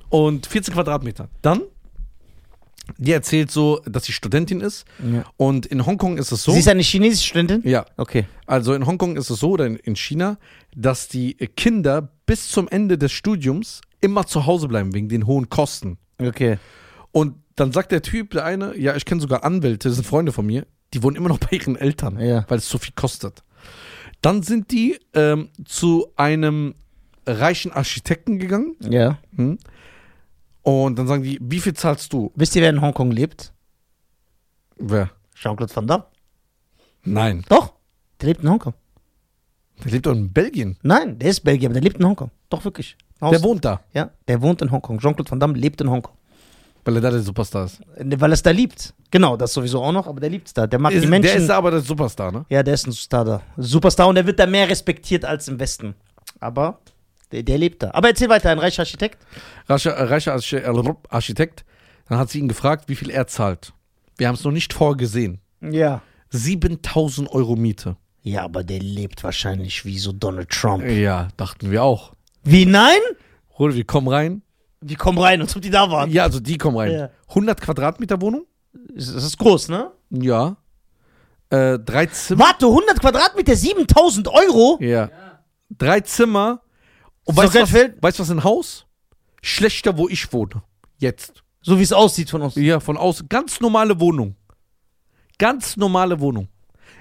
[0.10, 1.30] Und 14 Quadratmeter.
[1.44, 1.62] Dann,
[2.98, 4.86] die erzählt so, dass sie Studentin ist.
[5.12, 5.24] Ja.
[5.38, 6.52] Und in Hongkong ist es so.
[6.52, 7.62] Sie ist eine chinesische Studentin?
[7.70, 7.86] ja.
[7.98, 8.26] Okay.
[8.46, 10.38] Also in Hongkong ist es so, oder in- in China,
[10.76, 15.50] dass die Kinder bis zum Ende des Studiums immer zu Hause bleiben, wegen den hohen
[15.50, 15.98] Kosten.
[16.20, 16.58] Okay.
[17.12, 20.32] Und dann sagt der Typ, der eine, ja, ich kenne sogar Anwälte, das sind Freunde
[20.32, 22.46] von mir, die wohnen immer noch bei ihren Eltern, Ja.
[22.48, 23.44] weil es so viel kostet.
[24.22, 26.76] Dann sind die ähm, zu einem
[27.26, 29.18] reichen Architekten gegangen Ja.
[29.36, 29.58] hm?
[30.68, 32.32] Und dann sagen die, wie viel zahlst du?
[32.36, 33.54] Wisst ihr, wer in Hongkong lebt?
[34.78, 35.10] Wer?
[35.36, 36.06] Jean-Claude Van Damme.
[37.04, 37.74] Nein, Doch.
[38.20, 38.74] Der lebt in Hongkong.
[39.84, 40.76] der lebt doch in Belgien.
[40.82, 42.32] Nein, der ist Belgier, aber der lebt in Hongkong.
[42.50, 42.98] Doch, wirklich.
[43.22, 45.00] Haus- Der wohnt da, Ja, der wohnt in Hongkong.
[45.00, 46.16] Jean-Claude Van Damme lebt in Hongkong.
[46.84, 47.80] weil er da der Superstar ist.
[47.96, 48.94] Äh, Weil er es da liebt.
[49.12, 50.66] Genau, das sowieso auch noch, aber der liebt es da.
[50.68, 51.28] Der mag Ist, die Menschen.
[51.32, 52.46] der ist da aber der Superstar, ne?
[52.50, 53.42] ja, der ist ein Star da.
[53.58, 55.96] Superstar und der wird da mehr respektiert als im Westen.
[56.40, 56.80] Aber
[57.32, 57.92] der, der lebt da.
[57.94, 59.26] Aber erzähl weiter, ein reicher Architekt.
[59.68, 61.66] Reicher, äh, reicher äh, Architekt.
[62.08, 63.74] Dann hat sie ihn gefragt, wie viel er zahlt.
[64.18, 65.40] Wir haben es noch nicht vorgesehen.
[65.62, 66.02] Ja.
[66.30, 67.98] 7000 Euro Miete.
[68.22, 70.86] Ja, aber der lebt wahrscheinlich wie so Donald Trump.
[70.86, 72.14] Ja, dachten wir auch.
[72.44, 73.00] Wie, nein?
[73.58, 74.42] Oder wir kommen rein.
[74.82, 76.12] Die kommen rein, als ob die da waren.
[76.12, 76.92] Ja, also die kommen rein.
[76.92, 77.10] Ja.
[77.30, 78.46] 100 Quadratmeter Wohnung?
[78.94, 79.92] Das ist groß, ne?
[80.10, 80.58] Ja.
[81.50, 82.46] Äh, drei Zimmer.
[82.46, 84.78] Warte, 100 Quadratmeter, 7000 Euro?
[84.82, 85.10] Ja.
[85.70, 86.62] Drei Zimmer.
[87.28, 88.86] Und weißt du was, weißt, was ein Haus?
[89.42, 90.64] Schlechter, wo ich wohne.
[90.98, 91.44] Jetzt.
[91.62, 92.56] So wie es aussieht von uns.
[92.56, 93.28] Ja, von außen.
[93.28, 94.36] Ganz normale Wohnung.
[95.38, 96.48] Ganz normale Wohnung.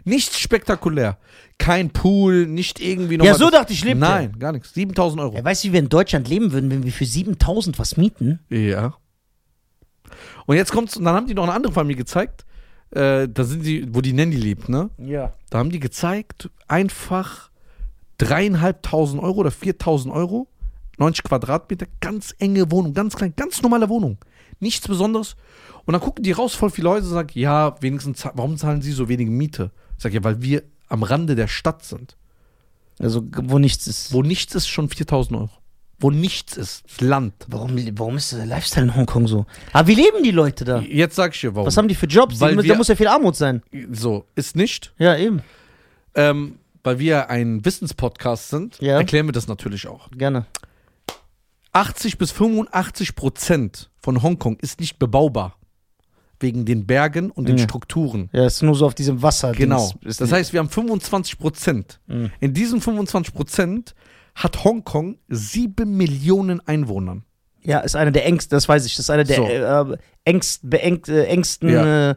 [0.05, 1.19] Nichts spektakulär.
[1.59, 4.01] Kein Pool, nicht irgendwie noch Ja, so dachte ich, lebt.
[4.01, 4.75] Nein, gar nichts.
[4.75, 5.37] 7000 Euro.
[5.37, 8.41] Ja, weißt du, wie wir in Deutschland leben würden, wenn wir für 7000 was mieten?
[8.49, 8.95] Ja.
[10.47, 12.45] Und jetzt kommt's, und dann haben die noch eine andere Familie gezeigt.
[12.91, 14.91] Äh, da sind die, wo die Nanny lebt, ne?
[14.99, 15.33] Ja.
[15.51, 17.51] Da haben die gezeigt, einfach
[18.19, 20.49] dreieinhalbtausend Euro oder 4000 Euro,
[20.99, 24.19] 90 Quadratmeter, ganz enge Wohnung, ganz klein, ganz normale Wohnung.
[24.61, 25.37] Nichts Besonderes.
[25.85, 28.93] Und dann gucken die raus, voll viele Leute und sagen, ja, wenigstens, warum zahlen sie
[28.93, 29.71] so wenig Miete?
[29.97, 32.17] Ich sag ja, weil wir am Rande der Stadt sind.
[32.99, 34.13] Also, wo nichts ist.
[34.13, 35.51] Wo nichts ist, schon 4000 Euro.
[35.99, 37.35] Wo nichts ist, das Land.
[37.49, 39.47] Warum, warum ist der Lifestyle in Hongkong so?
[39.73, 40.81] Aber wie leben die Leute da?
[40.81, 41.67] Jetzt sag ich dir, warum.
[41.67, 42.41] Was haben die für Jobs?
[42.41, 43.63] Weil da wir- muss ja viel Armut sein.
[43.93, 44.93] so, ist nicht.
[44.99, 45.43] Ja, eben.
[46.15, 48.97] Ähm, weil wir ein Wissenspodcast sind, Ja.
[48.99, 50.09] erklären wir das natürlich auch.
[50.13, 50.47] Gerne.
[51.73, 55.57] 80 bis 85 Prozent von Hongkong ist nicht bebaubar.
[56.39, 57.65] Wegen den Bergen und den Ja.
[57.65, 58.29] Strukturen.
[58.33, 59.53] Ja, ist nur so auf diesem Wasser.
[59.53, 59.91] Genau.
[60.03, 61.99] Das heißt, wir haben 25 Prozent.
[62.07, 62.31] Mhm.
[62.41, 63.95] In diesen 25 Prozent
[64.35, 67.25] hat Hongkong 7 Millionen Einwohnern.
[67.63, 69.45] ja, ist einer der engsten, das weiß ich, das ist einer der So.
[69.93, 72.11] äh, engst, beengt, äh, engsten, Ja.
[72.11, 72.15] äh,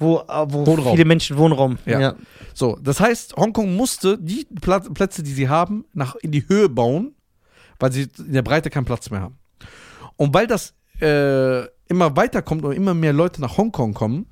[0.00, 0.92] wo, äh, wo Wohnraum.
[0.92, 1.78] viele Menschen Wohnraum.
[1.86, 2.16] Ja.
[2.54, 7.14] So, das heißt, Hongkong musste die Plätze, die sie haben, nach in die Höhe bauen,
[7.78, 9.38] weil sie in der Breite keinen Platz mehr haben.
[10.16, 14.26] Und weil das äh, immer weiterkommt und immer mehr Leute nach Hongkong kommen,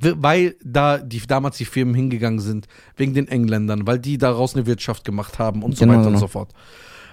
[0.00, 4.66] weil da die damals die Firmen hingegangen sind, wegen den Engländern, weil die daraus eine
[4.66, 6.20] Wirtschaft gemacht haben und so Genau, weiter und genau.
[6.20, 6.52] so fort,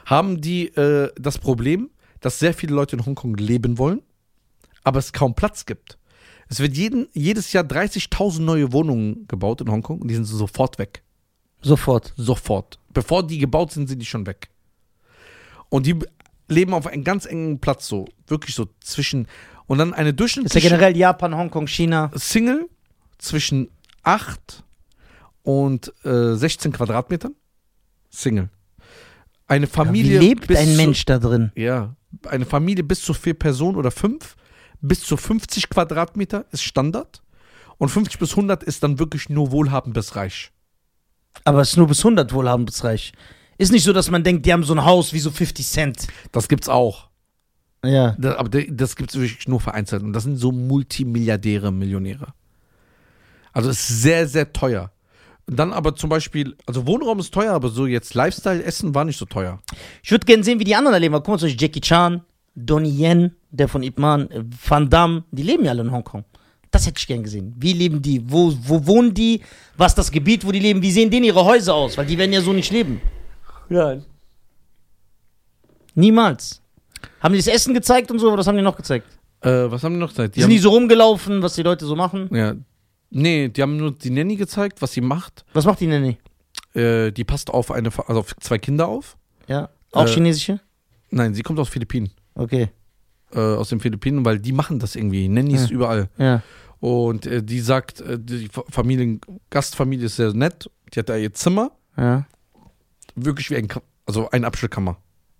[0.06, 1.90] haben die äh, das Problem,
[2.22, 4.02] dass sehr viele Leute in Hongkong leben wollen,
[4.84, 5.98] aber es kaum Platz gibt.
[6.48, 10.78] Es wird jeden, jedes Jahr 30.000 neue Wohnungen gebaut in Hongkong und die sind sofort
[10.78, 11.02] weg.
[11.62, 12.14] Sofort.
[12.18, 12.80] Sofort.
[12.94, 14.50] Bevor die gebaut sind, sind die schon weg.
[15.70, 15.96] Und die
[16.48, 19.28] leben auf einem ganz engen Platz, so wirklich so zwischen.
[19.66, 22.12] Und dann eine Ist ja durchschnittliche generell Japan, Hongkong, China.
[22.14, 22.70] Single
[23.18, 23.70] zwischen
[24.04, 24.64] 8
[25.42, 27.34] und äh, 16 Quadratmetern.
[28.12, 28.50] Single.
[29.48, 30.20] Eine Familie.
[30.22, 31.52] Wie lebt ein zu- Mensch da drin?
[31.56, 31.96] Ja,
[32.28, 34.36] eine Familie bis zu vier Personen oder fünf,
[34.82, 37.22] bis zu 50 Quadratmeter ist Standard.
[37.78, 40.52] Und 50 bis 100 ist dann wirklich nur wohlhabend bis reich.
[41.44, 43.12] Aber es ist nur bis 100 wohlhabensreich.
[43.58, 46.08] Ist nicht so, dass man denkt, die haben so ein Haus wie so 50 Cent.
[46.32, 47.10] Das gibt's auch.
[47.84, 48.16] Ja.
[48.18, 50.04] Da- Aber das gibt's wirklich nur vereinzelt.
[50.04, 52.34] Und das sind so Multimilliardäre, Millionäre.
[53.52, 54.92] Also es ist sehr, sehr teuer.
[55.48, 59.06] Und dann aber zum Beispiel, also Wohnraum ist teuer, aber so jetzt Lifestyle, Essen war
[59.06, 59.60] nicht so teuer.
[60.02, 61.14] Ich würde gerne sehen, wie die anderen leben.
[61.16, 62.22] Guck mal, zum Beispiel Jackie Chan,
[62.56, 66.24] Donnie Yen, der von Ip Man, äh, Van Damme, die leben ja alle in Hongkong.
[66.72, 67.54] Das hätte ich gern gesehen.
[67.58, 68.22] Wie leben die?
[68.30, 69.42] Wo, wo wohnen die?
[69.78, 70.82] Was ist das Gebiet, wo die leben?
[70.82, 71.98] Wie sehen denen ihre Häuser aus?
[71.98, 73.00] Weil die werden ja so nicht leben.
[73.70, 73.98] Ja.
[75.94, 76.62] Niemals.
[77.22, 78.28] Haben die das Essen gezeigt und so?
[78.28, 79.08] Oder was haben die noch gezeigt?
[79.42, 80.36] Äh, was haben die noch gesagt?
[80.36, 82.30] Die Sind die so rumgelaufen, was die Leute so machen?
[82.34, 82.56] ja,
[83.10, 85.46] nee, die haben nur die Nanny gezeigt, was sie macht.
[85.54, 86.20] Was macht die nicht?
[86.74, 89.18] Äh, die passt auf eine, also auf zwei Kinder auf.
[89.48, 89.70] Ja.
[89.92, 90.60] Auch Äh, chinesische?
[91.10, 92.12] Nein, sie kommt aus Philippinen.
[92.36, 92.70] Okay.
[93.34, 95.28] Äh, aus den Philippinen, weil die machen das irgendwie.
[95.28, 95.72] Nannies Ja.
[95.76, 96.10] überall.
[96.18, 96.44] Ja.
[96.80, 99.20] Und äh, die sagt, äh, die Fa- Familien,
[99.50, 100.70] Gastfamilie ist sehr nett.
[100.94, 102.28] Die hat da ihr Zimmer, Ja.
[103.16, 103.68] wirklich wie ein,
[104.06, 104.98] also ein Abstellkammer.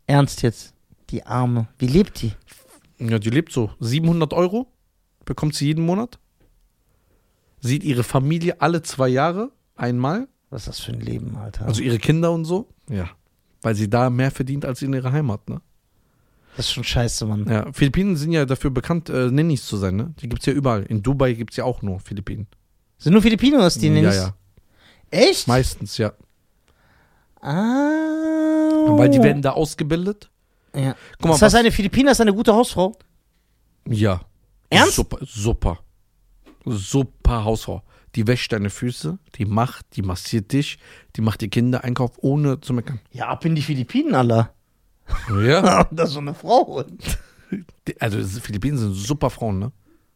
[0.08, 0.74] Ernst jetzt.
[1.12, 1.68] Die Arme.
[1.78, 2.32] Wie lebt die?
[2.98, 3.70] Ja, die lebt so.
[3.80, 4.68] 700 Euro
[5.26, 6.18] bekommt sie jeden Monat.
[7.60, 10.28] Sieht ihre Familie alle zwei Jahre einmal.
[10.50, 11.66] Was ist das für ein Leben, Alter?
[11.66, 12.68] Also ihre Kinder und so.
[12.90, 13.10] Ja.
[13.62, 15.62] Weil sie da mehr verdient als in ihrer Heimat, ne?
[16.58, 17.46] Das ist schon scheiße, Mann.
[17.50, 17.72] Ja.
[17.74, 20.14] Philippinen sind ja dafür bekannt, äh, Nennis zu sein, ne?
[20.20, 20.84] Die gibt's ja überall.
[20.84, 22.48] In Dubai gibt's ja auch nur Philippinen.
[22.98, 24.34] Sind nur Filipinos, die ja, nennen ja.
[25.12, 25.48] Echt?
[25.48, 26.14] Meistens, ja.
[27.42, 28.98] Ah.
[28.98, 30.30] Weil die werden da ausgebildet.
[30.76, 30.96] Ja.
[31.14, 32.98] Guck mal, das heißt, was- eine Philippiner ist eine gute Hausfrau?
[33.88, 34.22] Ja.
[34.70, 34.96] Ernst?
[34.96, 35.80] Super, super.
[36.66, 37.84] Super Hausfrau.
[38.16, 40.80] Die wäscht deine Füße, die macht, die massiert dich,
[41.18, 43.00] die macht die Kinder Einkauf ohne zu meckern.
[43.12, 44.55] Ja, ab in die Philippinen, Alter.
[45.42, 45.84] Ja.
[45.92, 46.84] das ist so eine Frau.
[48.00, 49.72] Also Philippinen sind super Frauen, ne?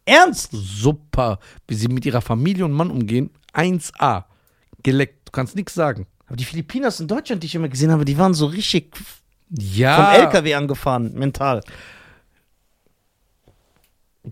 [0.06, 0.49] Ernst?
[0.52, 1.39] Super.
[1.67, 3.30] Wie sie mit ihrer Familie und Mann umgehen.
[3.54, 4.23] 1A.
[4.82, 5.28] Geleckt.
[5.28, 6.08] Du kannst nichts sagen.
[6.25, 8.95] Aber die Philippiner aus in Deutschland, die ich immer gesehen habe, die waren so richtig
[9.49, 9.95] Ja.
[10.13, 11.62] vom LKW angefahren, mental.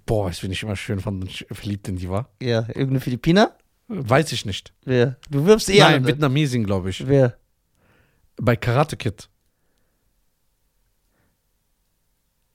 [0.06, 2.30] Boah, das finde ich immer schön von verliebt in die war.
[2.42, 3.52] Ja, irgendeine Philippiner?
[3.88, 4.74] Weiß ich nicht.
[4.84, 5.16] Wer?
[5.30, 6.08] Du wirfst eh Nein, alle.
[6.08, 7.08] Vietnamesin, glaube ich.
[7.08, 7.38] Wer?
[8.36, 9.30] Bei Karate Kid.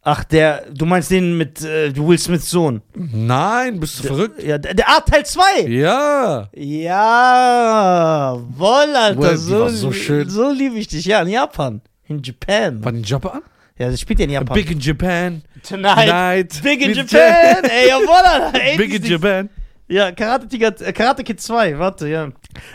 [0.04, 2.82] Ach, der, du meinst den mit äh, Will Smiths Sohn.
[2.94, 4.42] Nein, bist du verrückt?
[4.42, 5.68] Ja, der, der ah, Teil 2.
[5.68, 6.48] Ja.
[6.52, 9.30] Ja, woll, Alter.
[9.30, 10.28] Die so, so schön.
[10.28, 11.04] So liebe ich dich.
[11.04, 11.82] Ja, in Japan.
[12.08, 12.84] In Japan.
[12.84, 13.42] War die Japan?
[13.78, 14.54] Ja, das spielt ja in Japan.
[14.54, 15.42] Big in Japan.
[15.62, 16.08] Tonight.
[16.08, 16.62] Night.
[16.64, 17.64] Big in with Japan.
[17.64, 18.60] Ey, jawoll, Alter.
[18.60, 19.50] Ey, Big in Japan.
[19.86, 21.78] Ja, Karate, Tiger, äh, Karate Kid 2.
[21.78, 22.28] Warte, ja.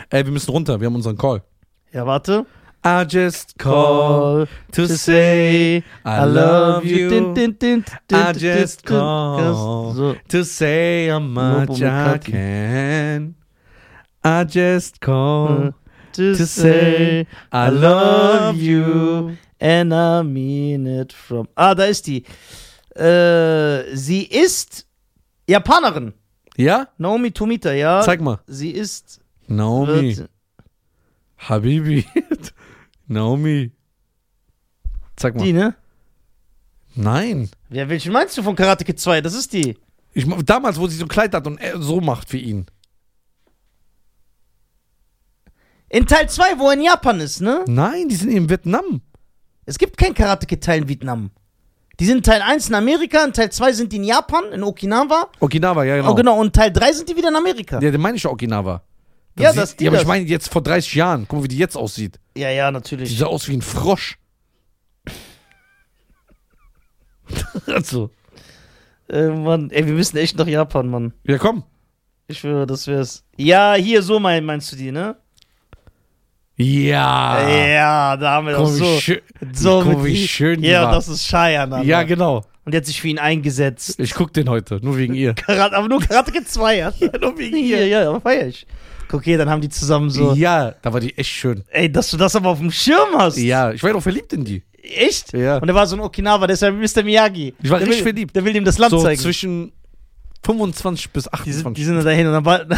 [0.08, 0.80] Ey, wir müssen runter.
[0.80, 1.42] Wir haben unseren Call.
[1.92, 2.46] Ja, warte.
[2.84, 7.34] I just call to say I love you.
[8.12, 13.34] I just call to say how much I can.
[14.22, 15.74] I just call
[16.12, 19.36] To to say I love you.
[19.60, 21.48] And I mean it from.
[21.56, 22.24] Ah, da ist die.
[22.94, 24.86] Äh, sie ist
[25.48, 26.12] Japanerin.
[26.56, 26.88] Ja?
[26.96, 28.00] Naomi Tomita, ja.
[28.02, 28.38] Zeig mal.
[28.46, 29.20] Sie ist.
[29.48, 30.16] Naomi.
[30.16, 30.30] Wird,
[31.38, 32.04] Habibi.
[33.08, 33.72] Naomi.
[35.16, 35.42] Zeig mal.
[35.44, 35.74] die, ne?
[36.94, 37.50] Nein.
[37.70, 39.20] Ja, welchen meinst du von Karate Kid 2?
[39.20, 39.76] Das ist die.
[40.12, 42.66] Ich, ma- damals, wo sie so ein Kleid hat und so macht wie ihn.
[45.90, 47.64] In Teil 2, wo er in Japan ist, ne?
[47.66, 49.00] Nein, die sind in Vietnam.
[49.64, 51.30] Es gibt kein Karate Kid Teil in Vietnam.
[51.98, 54.62] Die sind in Teil 1 in Amerika, in Teil 2 sind die in Japan, in
[54.62, 55.30] Okinawa.
[55.40, 56.12] Okinawa, ja genau.
[56.12, 56.38] Oh, genau.
[56.40, 57.80] Und Teil 3 sind die wieder in Amerika.
[57.80, 58.82] Ja, den meine ich ja Okinawa.
[59.38, 60.08] Ja, sieht- das- die ja, aber ich das.
[60.08, 61.26] meine jetzt vor 30 Jahren.
[61.28, 62.18] Guck mal, wie die jetzt aussieht.
[62.36, 63.16] Ja, ja, Die natürlich.
[63.16, 64.18] sah aus wie ein Frosch.
[67.66, 68.10] also.
[69.08, 71.12] Äh, Mann, ey, wir müssen echt nach Japan, Mann.
[71.24, 71.64] Ja, komm.
[72.26, 73.24] Ich schwöre, das wär's.
[73.36, 75.16] Ja, hier, so mein, meinst du die, ne?
[76.56, 77.48] Ja.
[77.48, 78.84] Ja, da haben wir Guck doch mal, so.
[78.96, 79.20] wie schön,
[79.52, 80.92] so guck, wie die- schön die Ja, war.
[80.92, 81.84] das ist Cheyenne.
[81.84, 82.44] Ja, genau.
[82.64, 83.98] Und die hat sich für ihn eingesetzt.
[83.98, 85.32] Ich guck den heute, nur wegen ihr.
[85.34, 86.92] Karate, aber nur Karate Kid 2, ja.
[86.98, 87.86] ja nur wegen ihr.
[87.86, 88.66] Ja, aber feier ich.
[89.08, 90.34] Guck hier, dann haben die zusammen so.
[90.34, 91.64] Ja, da war die echt schön.
[91.70, 93.38] Ey, dass du das aber auf dem Schirm hast.
[93.38, 94.62] Ja, ich war doch verliebt in die.
[94.82, 95.32] Echt?
[95.32, 95.56] Ja.
[95.58, 97.02] Und er war so ein Okinawa, der ist ja Mr.
[97.02, 97.54] Miyagi.
[97.62, 98.36] Ich war der richtig will, verliebt.
[98.36, 99.20] Der will ihm das Land So zeigen.
[99.20, 99.72] zwischen
[100.44, 101.62] 25 bis Die 28.
[101.64, 102.60] sind, die sind dahin und dann war.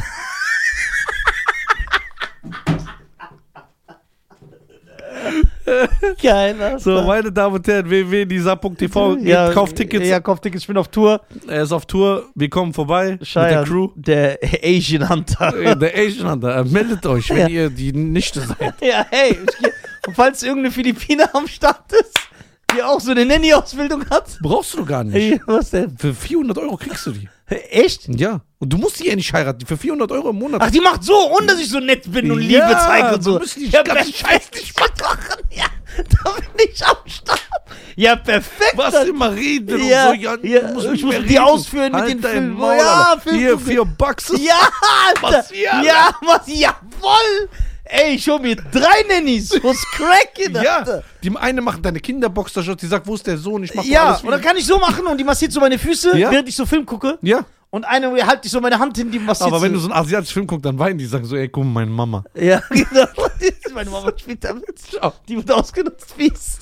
[6.23, 6.79] Geiler.
[6.79, 10.07] so, meine Damen und Herren, www.nisa.tv, ja, kauft Tickets.
[10.07, 11.21] Ja, kauft Tickets, ich bin auf Tour.
[11.47, 13.89] Er ist auf Tour, wir kommen vorbei mit der Crew.
[13.97, 15.55] Der Asian Hunter.
[15.61, 17.49] Äh, Der Asian Hunter, äh, meldet euch, wenn Ja.
[17.49, 18.75] ihr die Nichte seid.
[18.83, 19.39] ja, hey.
[20.07, 22.17] Und falls irgendeine Philippiner am Start ist,
[22.75, 24.39] die auch so eine Nanny-Ausbildung hat.
[24.41, 25.15] Brauchst du gar nicht.
[25.15, 25.97] Hey, was denn?
[25.99, 27.29] Für 400 Euro kriegst du die.
[27.71, 28.09] Echt?
[28.09, 28.41] Ja.
[28.59, 29.67] Und du musst die ja nicht heiraten.
[29.67, 30.61] Für 400 Euro im Monat.
[30.63, 33.23] Ach, die macht so, ohne dass ich so nett bin und Ja, Liebe zeige und
[33.23, 33.33] so.
[33.35, 34.57] du musst die ja, ganz perfekt.
[34.63, 35.41] Ich machen.
[35.51, 35.65] Ja,
[36.25, 37.41] da bin ich am Start.
[37.97, 38.75] Ja, perfekt.
[38.77, 40.23] was immer reden Ja, und so.
[40.23, 41.39] Ja, ja, du musst ich nicht muss die reden.
[41.39, 42.53] ausführen mit halt den dein Filmen.
[42.55, 43.17] Maul, Ja.
[43.23, 44.33] Film Hier, vier Bucks.
[44.39, 44.55] Ja,
[45.09, 45.39] Alter.
[45.39, 45.87] Was hier, Alter?
[45.87, 46.41] Ja, was?
[46.47, 47.49] Jawoll.
[47.93, 49.51] Ey, ich hol mir drei Nannies.
[49.63, 51.03] Was cracken, Ja, Alter.
[51.23, 53.65] die eine macht deine Kinderboxershot, die sagt, wo ist der Sohn?
[53.65, 55.79] Ich mach Ja, alles und dann kann ich so machen und die massiert so meine
[55.79, 56.31] Füße, Ja.
[56.31, 57.19] während ich so Film gucke.
[57.23, 59.89] Ja, Und eine halte ich so meine Hand hin, die massiert aber wenn du so
[59.91, 62.25] einen asiatischen Film guckst, dann weinen die, sagen so, ey, guck mal, meine Mama.
[62.35, 63.07] Ja, genau.
[63.75, 64.77] Meine Mama spielt damit.
[65.29, 66.59] Die wird ausgenutzt, fies.